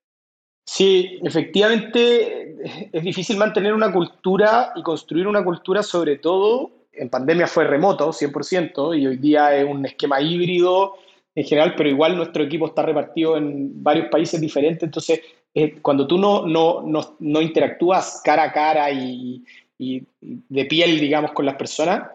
[0.69, 7.47] Sí, efectivamente es difícil mantener una cultura y construir una cultura sobre todo, en pandemia
[7.47, 10.97] fue remoto, 100%, y hoy día es un esquema híbrido
[11.37, 15.21] en general, pero igual nuestro equipo está repartido en varios países diferentes, entonces
[15.55, 16.83] eh, cuando tú no, no,
[17.21, 19.45] no, interactúas cara a cara y,
[19.79, 22.11] y, de piel, digamos, con las personas,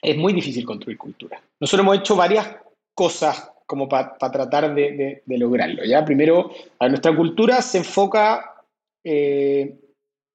[0.00, 1.42] es muy difícil construir cultura.
[1.58, 2.56] Nosotros hemos hecho varias
[2.94, 5.84] cosas como para tratar de, lograrlo.
[5.84, 6.04] ¿ya?
[6.04, 8.62] Primero, a nuestra cultura se enfoca,
[9.02, 9.74] eh,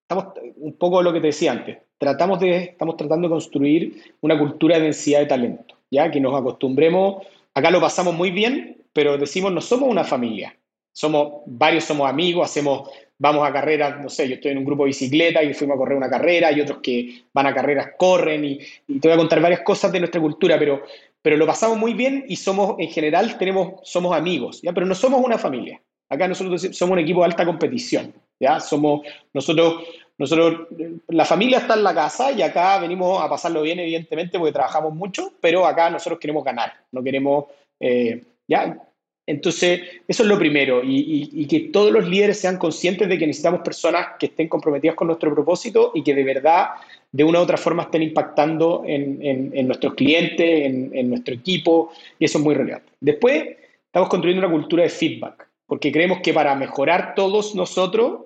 [0.02, 4.38] estamos un poco lo que te decía antes, tratamos de, estamos tratando de construir una
[4.38, 6.10] cultura de densidad de talento, ¿ya?
[6.10, 10.56] que nos acostumbremos, acá lo pasamos muy bien, pero decimos no somos una familia,
[10.92, 12.90] somos varios somos amigos, hacemos
[13.22, 15.78] vamos a carreras, no sé, yo estoy en un grupo de bicicleta y fuimos a
[15.78, 19.18] correr una carrera y otros que van a carreras corren y, y, te voy a
[19.18, 20.84] contar varias cosas de nuestra cultura, pero
[21.22, 24.74] pero lo pasamos muy bien y somos, en general, tenemos, somos amigos, ¿ya?
[24.74, 25.82] Pero no somos una familia.
[26.08, 28.60] Acá nosotros somos un equipo de alta competición, ¿ya?
[28.60, 29.02] Somos,
[29.34, 29.84] nosotros,
[30.20, 30.68] nosotros,
[31.08, 34.94] la familia está en la casa y acá venimos a pasarlo bien, evidentemente, porque trabajamos
[34.94, 37.46] mucho, pero acá nosotros queremos ganar, no queremos,
[37.80, 38.78] eh, ¿ya?
[39.26, 43.62] Entonces, eso es lo primero, y, que todos los líderes sean conscientes de que necesitamos
[43.62, 46.70] personas que estén comprometidas con nuestro propósito y que de verdad
[47.12, 52.40] de una u otra forma estén impactando en, nuestros clientes, en, nuestro equipo, y eso
[52.40, 52.92] es muy relevante.
[53.00, 53.56] Después,
[53.86, 58.22] estamos construyendo una cultura de feedback, porque creemos que para mejorar todos nosotros,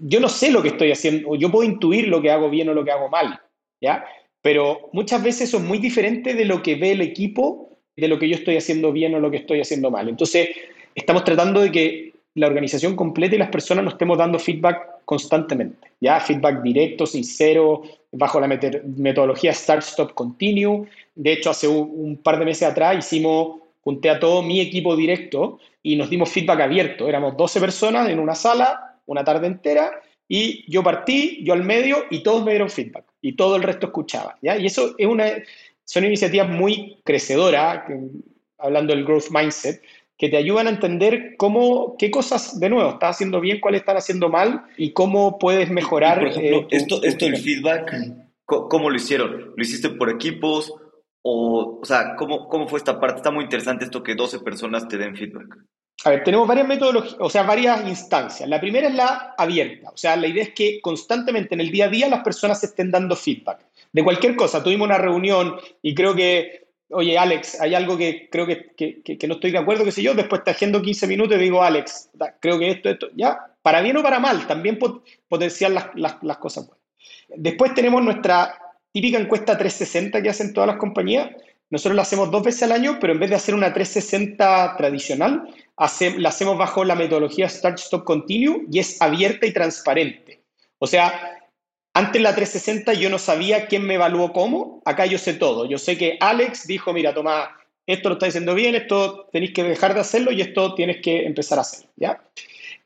[0.00, 2.68] yo no sé lo que estoy haciendo, o yo puedo intuir lo que hago bien
[2.68, 3.40] o lo que hago mal,
[3.80, 4.04] ¿ya?
[4.40, 8.18] Pero muchas veces eso es muy diferente de lo que ve el equipo, de lo
[8.18, 10.08] que yo estoy haciendo bien o lo que estoy haciendo mal.
[10.08, 10.50] Entonces,
[10.94, 15.88] estamos tratando de que la organización completa y las personas nos estemos dando feedback constantemente,
[16.00, 16.20] ¿ya?
[16.20, 20.86] Feedback directo, sincero, bajo la metodología Start, Stop, Continue.
[21.14, 25.58] De hecho, hace un, par de meses atrás hicimos, junté a todo mi equipo directo
[25.82, 27.08] y nos dimos feedback abierto.
[27.08, 29.90] Éramos 12 personas en una sala, una tarde entera,
[30.28, 33.86] y yo partí, yo al medio, y todos me dieron feedback, y todo el resto
[33.86, 34.56] escuchaba, ¿ya?
[34.56, 35.26] Y eso es una,
[35.84, 37.82] son iniciativas muy crecedoras,
[38.58, 39.82] hablando del growth mindset,
[40.16, 43.96] que te ayudan a entender cómo, qué cosas, de nuevo, estás haciendo bien, cuáles están
[43.96, 46.20] haciendo mal y cómo puedes mejorar.
[46.20, 47.92] por ejemplo, eh, esto, esto del feedback,
[48.46, 49.52] ¿cómo lo hicieron?
[49.56, 50.72] ¿Lo hiciste por equipos?
[51.22, 53.18] O, o sea, ¿cómo, ¿cómo fue esta parte?
[53.18, 55.56] Está muy interesante esto que 12 personas te den feedback.
[56.04, 58.48] A ver, tenemos varias metodologías, o sea, varias instancias.
[58.48, 61.84] La primera es la abierta, o sea, la idea es que constantemente en el día
[61.84, 63.66] a día las personas estén dando feedback.
[63.92, 68.46] De cualquier cosa, tuvimos una reunión y creo que oye, Alex, hay algo que creo
[68.46, 71.62] que, no estoy de acuerdo, qué sé yo, después te agendo 15 minutos y digo,
[71.62, 74.78] Alex, creo que esto, esto, ya, para bien o para mal, también
[75.28, 76.84] potenciar las, cosas buenas.
[77.28, 78.58] Después tenemos nuestra
[78.92, 81.30] típica encuesta 360 que hacen todas las compañías.
[81.70, 85.48] Nosotros la hacemos dos veces al año, pero en vez de hacer una 360 tradicional,
[86.18, 90.42] la hacemos bajo la metodología Start Stop Continue y es abierta y transparente.
[90.78, 91.38] O sea,
[91.94, 95.66] antes la 360 yo no sabía quién me evaluó cómo, acá yo sé todo.
[95.66, 99.64] Yo sé que Alex dijo, mira, toma, esto lo está diciendo bien, esto tenéis que
[99.64, 102.22] dejar de hacerlo y esto tienes que empezar a hacerlo, ¿ya?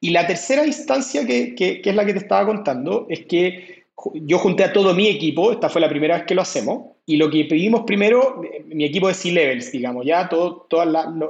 [0.00, 4.38] Y la tercera instancia que, que, es la que te estaba contando es que yo
[4.38, 7.30] junté a todo mi equipo, esta fue la primera vez que lo hacemos, y lo
[7.30, 10.66] que pedimos primero, mi equipo de C-Levels, digamos, ya todos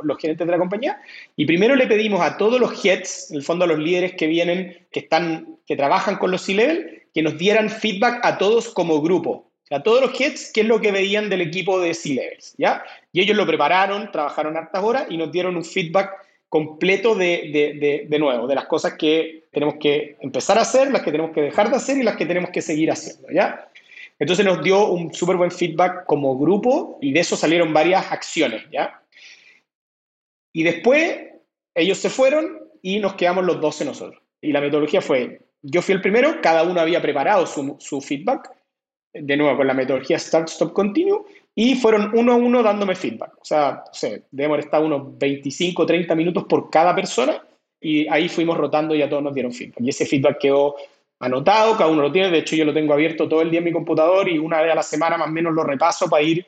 [0.03, 1.01] los gerentes de la compañía,
[1.37, 4.27] y primero le pedimos a todos los heads, en el fondo a los líderes que
[4.27, 9.01] vienen, que, están, que trabajan con los C-Level, que nos dieran feedback a todos como
[9.01, 9.45] grupo.
[9.71, 12.85] a todos los heads, qué es lo que veían del equipo de C-Levels, ¿ya?
[13.13, 16.26] Y ellos lo prepararon, trabajaron hartas horas y nos dieron un feedback
[16.57, 21.11] completo de, de, nuevo, de las cosas que tenemos que empezar a hacer, las que
[21.11, 23.69] tenemos que dejar de hacer y las que tenemos que seguir haciendo, ¿ya?
[24.19, 28.63] Entonces nos dio un súper buen feedback como grupo y de eso salieron varias acciones,
[28.73, 29.03] ¿ya?
[30.55, 31.19] Y después
[31.75, 34.23] ellos se fueron y nos quedamos los 12 nosotros.
[34.41, 38.51] Y la metodología fue, yo fui el primero, cada uno había preparado su, feedback,
[39.13, 41.23] de nuevo con la metodología Start, Stop, Continue,
[41.59, 43.33] y fueron uno a uno dándome feedback.
[43.41, 43.83] O sea,
[44.31, 47.43] debemos estar unos 25, 30 minutos por cada persona,
[47.81, 49.81] y ahí fuimos rotando y a todos nos dieron feedback.
[49.81, 50.77] Y ese feedback quedó
[51.19, 53.65] anotado, cada uno lo tiene, de hecho yo lo tengo abierto todo el día en
[53.65, 56.47] mi computador y una vez a la semana más o menos lo repaso para ir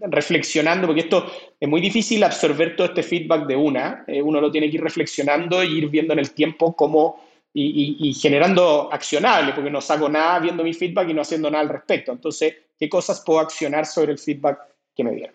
[0.00, 1.26] reflexionando, porque esto
[1.60, 4.82] es muy difícil absorber todo este feedback de una, eh, uno lo tiene que ir
[4.82, 10.38] reflexionando y ir viendo en el tiempo cómo y, generando accionable, porque no saco nada
[10.38, 12.12] viendo mi feedback y no haciendo nada al respecto.
[12.12, 14.58] Entonces, ¿qué cosas puedo accionar sobre el feedback
[14.94, 15.34] que me dieron?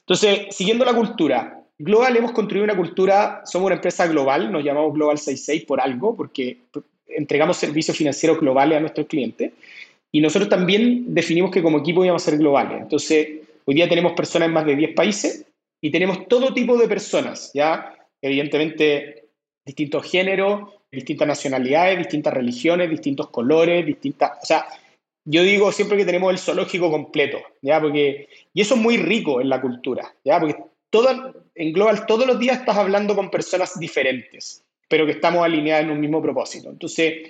[0.00, 4.92] Entonces, siguiendo la cultura, Global hemos construido una cultura, somos una empresa global, nos llamamos
[4.92, 6.58] Global 66 por algo, porque
[7.06, 9.52] entregamos servicios financieros globales a nuestros clientes.
[10.12, 12.82] Y nosotros también definimos que como equipo íbamos a ser globales.
[12.82, 13.28] Entonces,
[13.64, 15.46] hoy día tenemos personas en más de 10 países
[15.80, 17.96] y tenemos todo tipo de personas, ¿ya?
[18.20, 19.28] Evidentemente,
[19.64, 24.32] distintos géneros, distintas nacionalidades, distintas religiones, distintos colores, distintas...
[24.42, 24.66] O sea,
[25.24, 27.80] yo digo siempre que tenemos el zoológico completo, ¿ya?
[27.80, 30.40] Porque, y eso es muy rico en la cultura, ¿ya?
[30.40, 30.56] Porque
[30.88, 35.84] todo, en Global todos los días estás hablando con personas diferentes, pero que estamos alineadas
[35.84, 36.70] en un mismo propósito.
[36.70, 37.28] Entonces,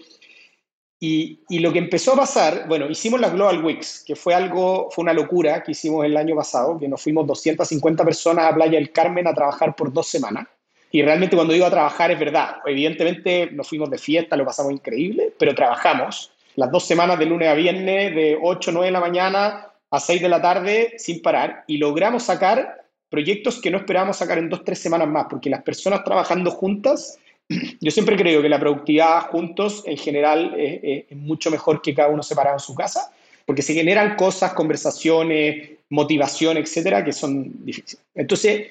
[0.99, 4.91] y, y, lo que empezó a pasar, bueno, hicimos las Global Weeks, que fue algo,
[4.91, 8.79] fue una locura que hicimos el año pasado, que nos fuimos 250 personas a Playa
[8.79, 10.47] del Carmen a trabajar por dos semanas.
[10.93, 12.57] Y realmente cuando digo a trabajar es verdad.
[12.67, 17.49] Evidentemente nos fuimos de fiesta, lo pasamos increíble, pero trabajamos las dos semanas de lunes
[17.49, 21.23] a viernes, de 8 o 9 de la mañana a 6 de la tarde sin
[21.23, 25.51] parar y logramos sacar proyectos que no esperábamos sacar en dos, tres semanas más, porque
[25.51, 27.19] las personas trabajando juntas,
[27.81, 32.09] yo siempre creo que la productividad juntos en general es, es mucho mejor que cada
[32.09, 33.13] uno separado en su casa,
[33.45, 38.01] porque se generan cosas, conversaciones, motivación, etcétera, que son difíciles.
[38.15, 38.69] Entonces,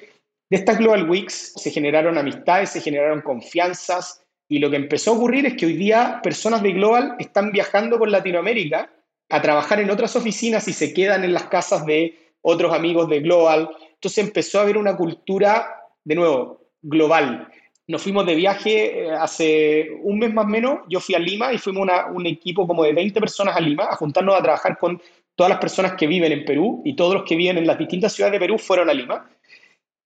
[0.50, 4.19] de estas Global Weeks se generaron amistades, se generaron confianzas
[4.50, 7.98] y lo que empezó a ocurrir es que hoy día personas de Global están viajando
[7.98, 8.90] por Latinoamérica
[9.28, 13.20] a trabajar en otras oficinas y se quedan en las casas de otros amigos de
[13.20, 13.70] Global.
[13.94, 17.48] Entonces empezó a haber una cultura, de nuevo, global.
[17.86, 21.52] Nos fuimos de viaje eh, hace un mes más o menos, yo fui a Lima
[21.52, 25.00] y fuimos un equipo como de 20 personas a Lima a juntarnos a trabajar con
[25.36, 28.12] todas las personas que viven en Perú y todos los que viven en las distintas
[28.12, 29.30] ciudades de Perú fueron a Lima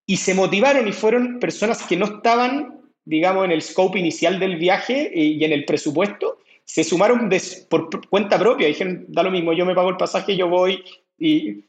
[0.04, 4.56] y se motivaron y fueron personas que no estaban, digamos, en el scope inicial del
[4.56, 7.30] viaje y en el presupuesto, se sumaron
[7.68, 10.82] por cuenta propia, dijeron, da lo mismo, yo me pago el pasaje, yo voy
[11.18, 11.62] y,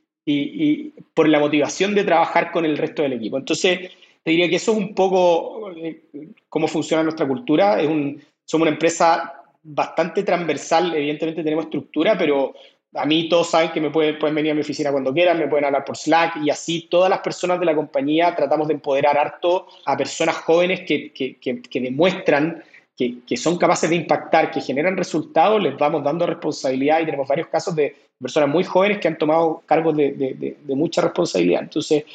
[1.13, 3.37] por la motivación de trabajar con el resto del equipo.
[3.37, 3.91] Entonces,
[4.23, 6.01] te diría que eso es un poco eh,
[6.49, 7.79] cómo funciona nuestra cultura.
[7.79, 12.53] Es un, somos una empresa bastante transversal, evidentemente tenemos estructura, pero
[12.95, 15.65] a mí todos saben que me pueden, venir a mi oficina cuando quieran, me pueden
[15.65, 19.67] hablar por Slack y así todas las personas de la compañía tratamos de empoderar harto
[19.85, 22.63] a personas jóvenes que, que, que, demuestran
[22.97, 27.27] que, que, son capaces de impactar, que generan resultados, les vamos dando responsabilidad y tenemos
[27.27, 31.63] varios casos de personas muy jóvenes que han tomado cargos de, de, de, mucha responsabilidad.
[31.63, 32.05] Entonces,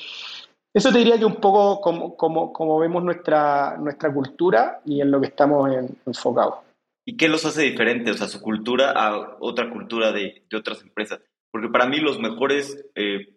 [0.72, 1.80] eso te diría que un poco
[2.16, 5.70] como vemos nuestra, nuestra cultura y en lo que estamos
[6.06, 6.69] enfocados.
[7.04, 10.82] ¿Y qué los hace diferentes, o sea, su cultura a otra cultura de, de otras
[10.82, 11.20] empresas?
[11.50, 13.36] Porque para mí los mejores eh,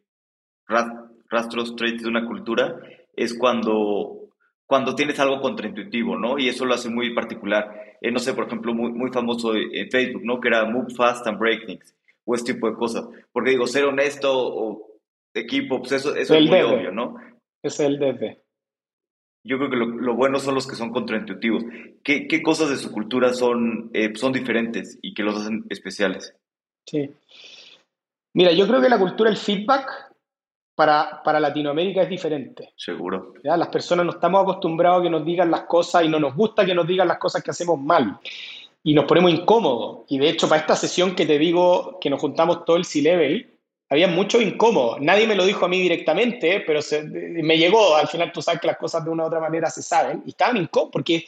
[0.67, 2.79] rastros, traits de una cultura
[3.15, 4.29] es cuando,
[4.67, 6.37] cuando tienes algo contraintuitivo, ¿no?
[6.37, 7.97] Y eso lo hace muy particular.
[8.01, 10.39] Eh, no sé, por ejemplo, muy, muy famoso en Facebook, ¿no?
[10.39, 11.95] Que era Move Fast and Break Things,
[12.25, 13.07] o este tipo de cosas.
[13.31, 14.99] Porque digo, ser honesto o
[15.33, 17.15] equipo, pues eso, eso es muy obvio, ¿no?
[17.63, 18.42] Es el DD
[19.43, 21.63] yo creo que lo, bueno son los que son contraintuitivos.
[22.03, 26.33] ¿Qué, qué cosas de su cultura son, eh, son diferentes y que los hacen especiales?
[26.85, 27.09] Sí.
[28.33, 30.13] Mira, yo creo que la cultura del feedback
[30.75, 32.73] para, para Latinoamérica es diferente.
[32.75, 33.33] Seguro.
[33.43, 33.57] ¿Ya?
[33.57, 36.65] Las personas no estamos acostumbrados a que nos digan las cosas y no nos gusta
[36.65, 38.17] que nos digan las cosas que hacemos mal.
[38.81, 40.05] Y nos ponemos incómodos.
[40.09, 43.52] Y de hecho, para esta sesión que te digo que nos juntamos todo el C-Level,
[43.93, 44.97] había mucho incómodo.
[44.99, 46.79] Nadie me lo dijo a mí directamente, pero
[47.11, 47.95] me llegó.
[47.95, 50.23] Al final tú sabes que las cosas de una u otra manera se saben.
[50.25, 51.25] Y estaban incómodos porque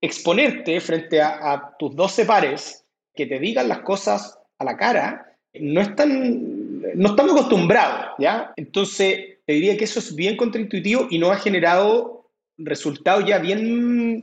[0.00, 5.80] exponerte frente a, tus 12 pares que te digan las cosas a la cara no
[5.82, 8.52] están, no estamos acostumbrados, ¿ya?
[8.56, 14.22] Entonces, te diría que eso es bien contraintuitivo y no ha generado resultados ya bien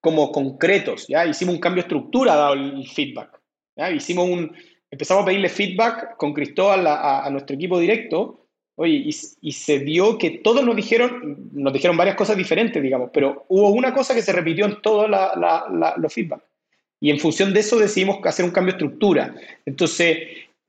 [0.00, 1.24] como concretos, ¿ya?
[1.24, 3.40] Hicimos un cambio de estructura dado el feedback.
[3.94, 4.54] Hicimos un,
[4.94, 10.30] empezamos a pedirle feedback con Cristóbal a, nuestro equipo directo, oye, y, se dio que
[10.30, 14.32] todos nos dijeron, nos dijeron varias cosas diferentes, digamos, pero hubo una cosa que se
[14.32, 16.42] repitió en todos los feedback.
[17.00, 19.34] Y en función de eso decidimos hacer un cambio de estructura.
[19.66, 20.18] Entonces,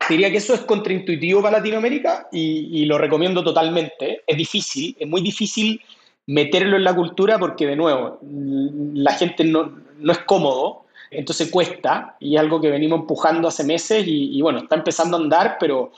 [0.09, 4.23] diría que eso es contraintuitivo para Latinoamérica y, y lo recomiendo totalmente.
[4.25, 5.79] Es difícil, es muy difícil
[6.25, 12.15] meterlo en la cultura porque, de nuevo, la gente no, no es cómodo entonces cuesta
[12.19, 15.91] y es algo que venimos empujando hace meses y, bueno, está empezando a andar, pero,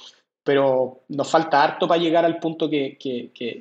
[0.43, 2.97] pero nos falta harto para llegar al punto que,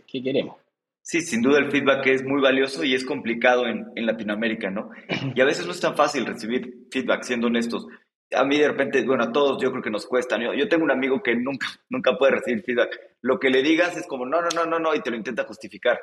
[0.06, 0.56] queremos.
[1.02, 4.90] Sí, sin duda el feedback es muy valioso y es complicado en, Latinoamérica, ¿no?
[5.34, 7.86] Y a veces no es tan fácil recibir feedback, siendo honestos.
[8.34, 10.36] a mí de repente, bueno, a todos yo creo que nos cuesta.
[10.36, 12.98] Yo, yo tengo un amigo que nunca, nunca puede recibir feedback.
[13.22, 15.44] Lo que le digas es como, no, no, no, no, no, y te lo intenta
[15.44, 16.00] justificar.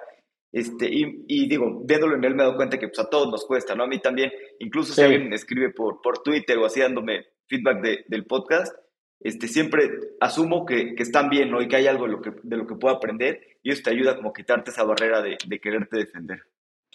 [0.53, 3.27] Este, y, y digo, viéndolo en él me he dado cuenta que pues, a todos
[3.29, 3.85] nos cuesta, ¿no?
[3.85, 7.81] A mí también, incluso si alguien me escribe por, por Twitter o así dándome feedback
[7.81, 8.71] de, del podcast,
[9.19, 9.89] este, siempre
[10.19, 11.59] asumo que, que, están bien, ¿no?
[11.59, 13.89] Y que hay algo de lo que, de lo que puedo aprender y eso te
[13.89, 16.43] ayuda como a quitarte esa barrera de, de quererte defender.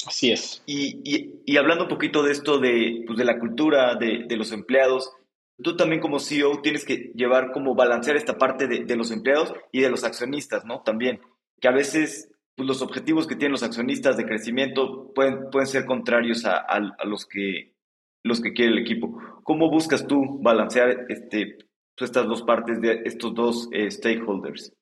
[0.07, 0.63] Así es.
[0.65, 4.37] Y, y, y, hablando un poquito de esto de, pues de la cultura, de, de,
[4.37, 5.13] los empleados,
[5.61, 9.53] tú también como CEO tienes que llevar como balancear esta parte de, de, los empleados
[9.73, 10.83] y de los accionistas, ¿no?
[10.83, 11.21] También,
[11.61, 15.87] que a veces pues, los objetivos que tienen los accionistas de crecimiento pueden, pueden ser
[15.87, 17.73] contrarios a, los, que,
[18.25, 19.17] los que quiere el equipo.
[19.45, 21.59] ¿Cómo buscas tú balancear este,
[21.97, 24.73] pues, estas dos partes de estos dos eh, stakeholders?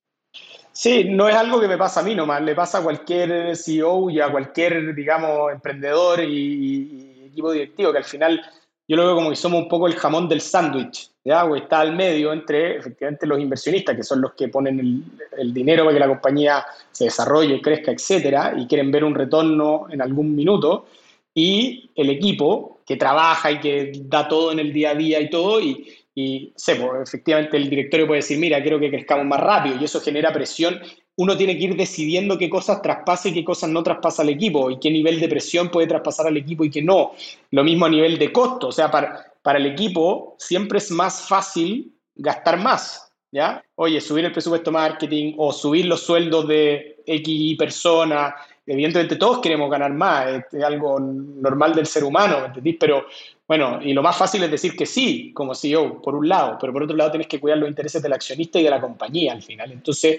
[0.73, 4.09] Sí, no es algo que me pasa a mí nomás, le pasa a cualquier CEO
[4.09, 8.43] y a cualquier, digamos, emprendedor y, y equipo directivo, que al final
[8.89, 11.45] yo lo veo como que somos un poco el jamón del sándwich, ¿ya?
[11.45, 15.03] O está al medio entre efectivamente los inversionistas, que son los que ponen el,
[15.37, 19.89] el, dinero para que la compañía se desarrolle, crezca, etcétera, y quieren ver un retorno
[19.91, 20.87] en algún minuto,
[21.35, 25.29] y el equipo que trabaja y que da todo en el día a día y
[25.29, 29.41] todo, y, y sé, pues, efectivamente el directorio puede decir, mira, quiero que crezcamos más
[29.41, 30.81] rápido y eso genera presión.
[31.17, 34.71] Uno tiene que ir decidiendo qué cosas traspasa y qué cosas no traspasa al equipo
[34.71, 37.13] y qué nivel de presión puede traspasar al equipo y qué no.
[37.51, 41.29] Lo mismo a nivel de costo, o sea, para, para el equipo siempre es más
[41.29, 43.63] fácil gastar más, ¿ya?
[43.77, 48.35] Oye, subir el presupuesto marketing o subir los sueldos de X persona,
[48.67, 52.77] evidentemente todos queremos ganar más, es algo normal del ser humano, ¿me entendís?
[52.81, 53.07] Pero
[53.47, 56.73] bueno, y lo más fácil es decir que sí, como CEO, por un lado, pero
[56.73, 59.45] por otro lado tienes que cuidar los intereses del accionista y de la compañía al
[59.45, 59.71] final.
[59.71, 60.19] Entonces,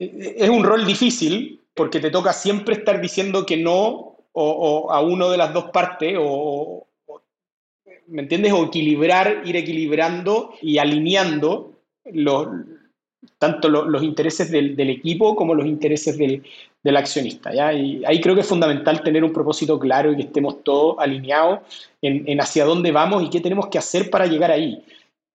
[0.00, 4.92] e, e, es un rol difícil porque te toca siempre estar diciendo que no o,
[4.92, 6.87] a uno de las dos partes o,
[8.08, 8.52] ¿me entiendes?
[8.52, 11.72] O equilibrar, ir equilibrando y alineando
[12.12, 12.48] los,
[13.38, 16.42] tanto lo, los intereses del, equipo como los intereses del,
[16.96, 17.54] accionista.
[17.54, 21.60] Y ahí creo que es fundamental tener un propósito claro y que estemos todos alineados
[22.00, 24.82] en, en, hacia dónde vamos y qué tenemos que hacer para llegar ahí.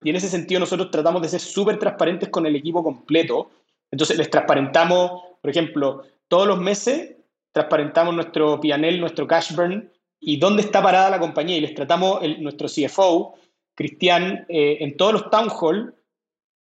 [0.01, 3.51] Y en ese sentido nosotros tratamos de ser súper transparentes con el equipo completo.
[3.91, 7.11] Entonces les transparentamos, por ejemplo, todos los meses
[7.51, 9.89] transparentamos nuestro PNL, nuestro cash burn
[10.25, 11.57] y dónde está parada la compañía.
[11.57, 13.35] Y les tratamos, el, nuestro CFO,
[13.75, 15.95] Cristian, eh, en todos los town hall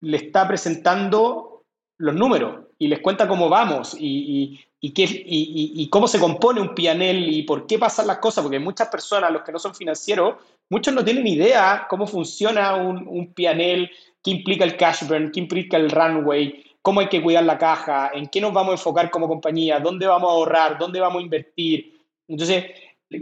[0.01, 1.65] le está presentando
[1.99, 6.61] los números y les cuenta cómo vamos y, y, y, qué, y cómo se compone
[6.61, 9.75] un PNL y por qué pasan las cosas, porque muchas personas, los que no son
[9.75, 10.35] financieros,
[10.69, 13.89] muchos no tienen idea cómo funciona un, un PNL,
[14.23, 18.11] qué implica el cash burn, qué implica el runway, cómo hay que cuidar la caja,
[18.13, 21.25] en qué nos vamos a enfocar como compañía, dónde vamos a ahorrar, dónde vamos a
[21.25, 22.01] invertir.
[22.27, 22.65] Entonces,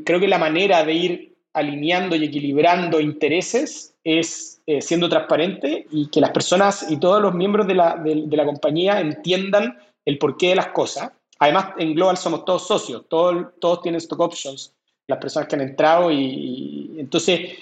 [0.05, 6.09] creo que la manera de ir alineando y equilibrando intereses es eh, siendo transparente y
[6.09, 10.51] que las personas y todos los miembros de la, de, la, compañía entiendan el porqué
[10.51, 11.11] de las cosas.
[11.38, 14.74] Además, en Global somos todos socios, todos, todos tienen stock options,
[15.09, 17.59] las personas que han entrado y, entonces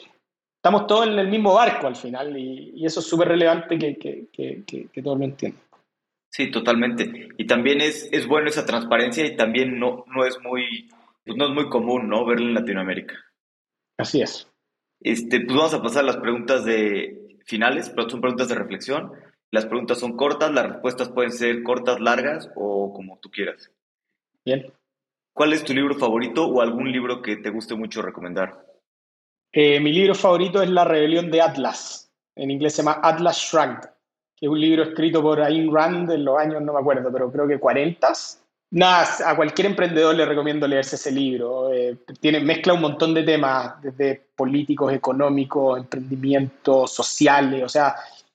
[0.56, 3.96] estamos todos en el mismo barco al final y, y eso es súper relevante que,
[3.96, 5.62] que, que, que, todos lo entiendan.
[6.30, 7.28] Sí, totalmente.
[7.38, 10.90] Y también es, es bueno esa transparencia y también no, no, es muy,
[11.28, 12.24] pues no es muy común ¿no?
[12.24, 13.14] verla en Latinoamérica.
[13.98, 14.50] Así es.
[15.00, 19.12] Este, pues vamos a pasar a las preguntas de finales, pero son preguntas de reflexión.
[19.50, 23.70] Las preguntas son cortas, las respuestas pueden ser cortas, largas o como tú quieras.
[24.44, 24.72] Bien.
[25.32, 28.66] ¿Cuál es tu libro favorito o algún libro que te guste mucho recomendar?
[29.52, 32.10] Eh, mi libro favorito es La rebelión de Atlas.
[32.34, 33.88] En inglés se llama Atlas Shrugged,
[34.36, 37.30] que es un libro escrito por Ayn Rand en los años, no me acuerdo, pero
[37.32, 38.12] creo que 40
[38.70, 41.72] Nada, a cualquier emprendedor le recomiendo leerse ese libro.
[41.72, 47.94] Eh, tiene, mezcla un montón de temas, desde políticos, económicos, emprendimientos, sociales, o sea,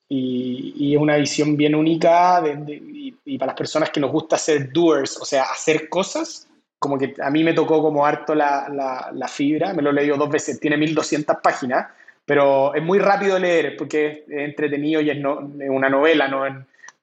[0.09, 5.17] y, es una visión bien única y, para las personas que nos gusta ser doers,
[5.17, 6.47] o sea, hacer cosas,
[6.79, 9.93] como que a mí me tocó como harto la, la, la fibra, me lo he
[9.93, 11.87] leído dos veces, tiene 1200 páginas,
[12.25, 16.27] pero es muy rápido de leer porque es entretenido y es, no, es una novela,
[16.27, 16.43] no,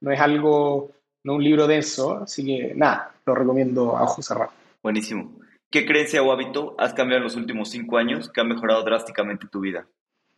[0.01, 0.91] no es algo
[1.25, 4.55] no un libro denso, así que nada, lo recomiendo a ojos cerrados.
[4.83, 5.33] Buenísimo.
[5.71, 9.47] ¿Qué creencia o hábito has cambiado en los últimos cinco años que ha mejorado drásticamente
[9.47, 9.87] tu vida?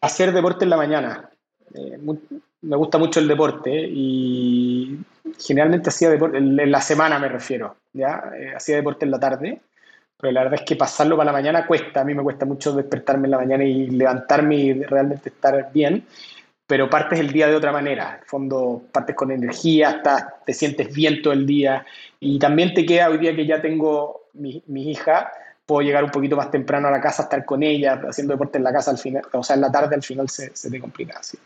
[0.01, 1.31] Hacer deporte en la mañana.
[1.75, 2.19] Eh, muy,
[2.63, 4.99] me gusta mucho el deporte y
[5.39, 8.31] generalmente hacía deporte, en la semana me refiero, ¿ya?
[8.39, 9.61] Eh, hacía deporte en la tarde,
[10.17, 12.73] pero la verdad es que pasarlo para la mañana cuesta, a mí me cuesta mucho
[12.73, 16.07] despertarme en la mañana y levantarme y realmente estar bien
[16.67, 18.19] pero partes el día de otra manera.
[18.21, 21.85] En fondo, partes con energía, estás, te sientes bien todo el día.
[22.21, 25.31] Y también te queda hoy día que ya tengo mi, mi hija,
[25.67, 28.65] puedo llegar un poquito más temprano a la casa, estar con ella, haciendo deporte en
[28.65, 31.19] la casa al final, o sea, en la tarde al final se, se te complica
[31.19, 31.39] así.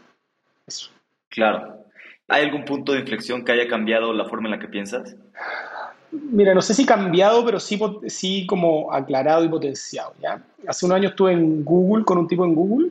[0.67, 0.91] Eso.
[1.29, 1.85] Claro.
[2.29, 5.15] ¿Hay algún punto de inflexión que haya cambiado la forma en la que piensas?
[6.11, 10.15] Mira, no sé si cambiado, pero sí, sí como aclarado y potenciado.
[10.21, 10.43] ¿ya?
[10.67, 12.91] Hace unos años estuve en Google con un tipo en Google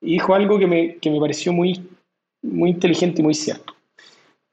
[0.00, 1.88] dijo algo que me, que me pareció muy,
[2.42, 3.74] muy inteligente y muy cierto.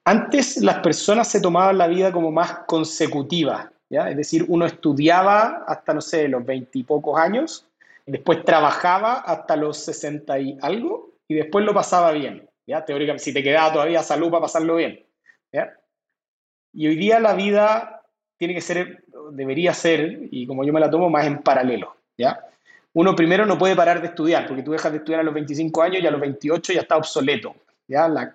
[0.05, 4.09] Antes las personas se tomaban la vida como más consecutiva, ¿ya?
[4.09, 7.67] es decir, uno estudiaba hasta, no sé, los veintipocos años,
[8.05, 12.47] después trabajaba hasta los sesenta y algo y después lo pasaba bien.
[12.67, 12.85] ¿ya?
[12.85, 15.03] Teóricamente, si te quedaba todavía salud para pasarlo bien.
[15.51, 15.73] ¿ya?
[16.71, 18.03] Y hoy día la vida
[18.37, 22.39] tiene que ser, debería ser, y como yo me la tomo, más en paralelo, ¿ya?
[22.95, 25.83] Uno primero no puede parar de estudiar, porque tú dejas de estudiar a los 25
[25.83, 27.53] años y a los 28 ya está obsoleto,
[27.87, 28.07] ¿ya?
[28.07, 28.33] La,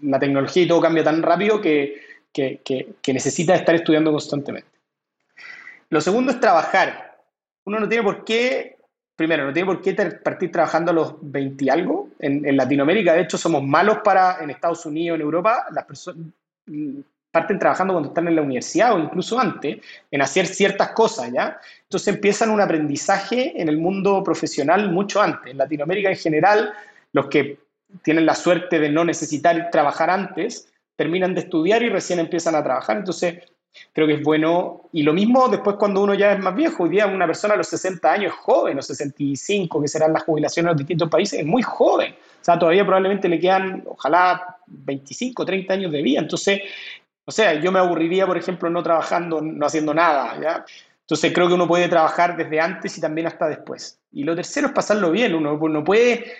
[0.00, 2.00] la tecnología y todo cambia tan rápido que,
[2.32, 4.68] que, que, necesita estar estudiando constantemente.
[5.90, 7.18] Lo segundo es trabajar.
[7.66, 8.78] Uno no tiene por qué,
[9.16, 12.08] primero, no tiene por qué partir trabajando a los 20 y algo.
[12.18, 16.28] En, en Latinoamérica, de hecho, somos malos para, en Estados Unidos, en Europa, las personas
[17.34, 19.78] parten trabajando cuando están en la universidad o incluso antes,
[20.08, 21.58] en hacer ciertas cosas, ¿ya?
[21.82, 25.50] Entonces empiezan un aprendizaje en el mundo profesional mucho antes.
[25.50, 26.72] En Latinoamérica en general,
[27.12, 27.58] los que
[28.04, 32.62] tienen la suerte de no necesitar trabajar antes, terminan de estudiar y recién empiezan a
[32.62, 32.98] trabajar.
[32.98, 33.38] Entonces,
[33.92, 34.82] creo que es bueno.
[34.92, 36.84] Y lo mismo después cuando uno ya es más viejo.
[36.84, 40.22] Hoy día una persona a los 60 años es joven, los 65, que serán las
[40.22, 42.12] jubilaciones en los distintos países, es muy joven.
[42.12, 46.20] O sea, todavía probablemente le quedan, ojalá, 25, 30 años de vida.
[46.20, 46.60] Entonces,
[47.26, 50.64] o sea, yo me aburriría, por ejemplo, no trabajando, no haciendo nada, ¿ya?
[51.00, 53.98] Entonces creo que uno puede trabajar desde antes y también hasta después.
[54.12, 55.34] Y lo tercero es pasarlo bien.
[55.34, 56.32] Uno no puede,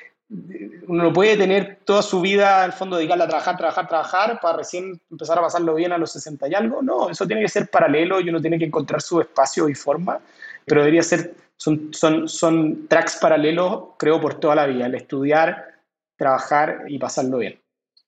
[0.88, 5.00] uno puede tener toda su vida, al fondo, dedicarla a trabajar, trabajar, trabajar, para recién
[5.10, 6.82] empezar a pasarlo bien a los 60 y algo.
[6.82, 10.18] No, eso tiene que ser paralelo y uno tiene que encontrar su espacio y forma,
[10.64, 15.74] pero debería ser, son, son, son tracks paralelos, creo, por toda la vida, el estudiar,
[16.16, 17.58] trabajar y pasarlo bien.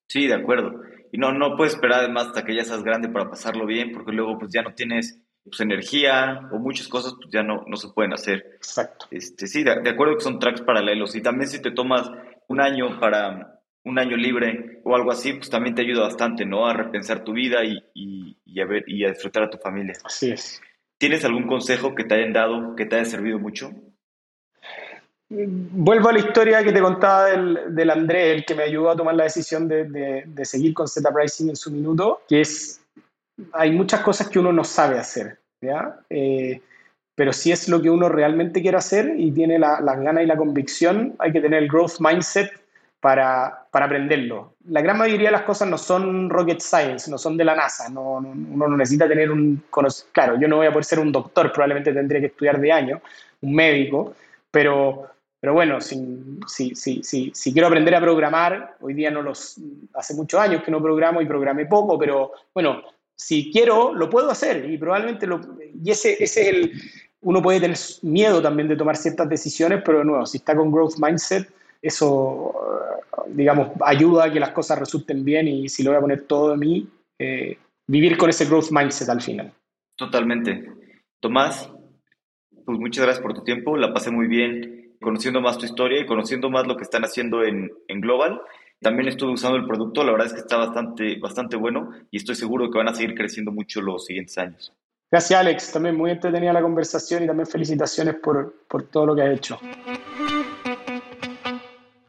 [0.09, 3.31] Sí, de acuerdo y no, no puedes esperar además hasta que ya seas grande para
[3.31, 7.43] pasarlo bien, porque luego pues ya no tienes pues, energía o muchas cosas pues ya
[7.43, 8.53] no, no se pueden hacer.
[8.57, 9.07] Exacto.
[9.11, 12.11] Este, sí, de, acuerdo que son tracks paralelos y también si te tomas
[12.49, 16.67] un año para un año libre o algo así, pues también te ayuda bastante, ¿no?
[16.67, 19.95] A repensar tu vida y, y, y, a, ver, y a disfrutar a tu familia.
[20.05, 20.61] Así es.
[20.99, 23.71] ¿Tienes algún consejo que te hayan dado que te haya servido mucho?
[25.29, 28.97] Vuelvo a la historia que te contaba del, del André, el que me ayudó a
[28.97, 32.81] tomar la decisión de, de, seguir con Z Pricing en su minuto, que es,
[33.53, 35.99] hay muchas cosas que uno no sabe hacer, ¿ya?
[36.11, 36.61] Eh,
[37.17, 40.37] pero si es lo que uno realmente quiere hacer y tiene las ganas y la
[40.37, 42.53] convicción, hay que tener el growth mindset
[43.01, 44.55] para, para, aprenderlo.
[44.69, 47.89] La gran mayoría de las cosas no son rocket science, no son de la NASA,
[47.89, 49.65] no, uno no necesita tener un...
[50.13, 53.01] Claro, yo no voy a poder ser un doctor, probablemente tendría que estudiar de año,
[53.41, 54.15] un médico,
[54.51, 55.97] pero pero bueno, si,
[56.47, 59.61] si, si, si, quiero aprender a programar, hoy día no los,
[59.95, 62.83] hace muchos años que no programo y programé poco, pero bueno,
[63.15, 65.41] si quiero, lo puedo hacer y probablemente lo,
[65.83, 66.73] y ese, ese es el,
[67.21, 70.73] uno puede tener miedo también de tomar ciertas decisiones, pero de nuevo, si está con
[70.73, 71.49] growth mindset,
[71.83, 72.55] eso,
[73.29, 76.53] digamos, ayuda a que las cosas resulten bien y si lo voy a poner todo
[76.53, 79.53] de mí, eh, vivir con ese growth mindset al final.
[79.97, 80.73] Totalmente.
[81.21, 81.71] Tomás,
[82.65, 86.07] pues muchas gracias por tu tiempo, la pasé muy bien conociendo más tu historia y
[86.07, 88.41] conociendo más lo que están haciendo en, en Global.
[88.81, 92.35] También estuve usando el producto, la verdad es que está bastante, bastante bueno y estoy
[92.35, 94.75] seguro que van a seguir creciendo mucho los siguientes años.
[95.11, 99.23] Gracias Alex, también muy entretenida la conversación y también felicitaciones por, por todo lo que
[99.23, 99.59] has hecho.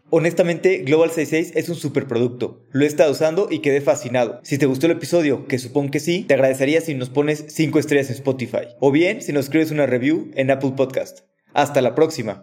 [0.10, 2.66] Honestamente, Global 66 es un superproducto.
[2.72, 4.40] Lo he estado usando y quedé fascinado.
[4.44, 7.78] Si te gustó el episodio, que supongo que sí, te agradecería si nos pones 5
[7.78, 8.68] estrellas en Spotify.
[8.80, 11.20] O bien si nos escribes una review en Apple Podcast.
[11.54, 12.36] Hasta la próxima.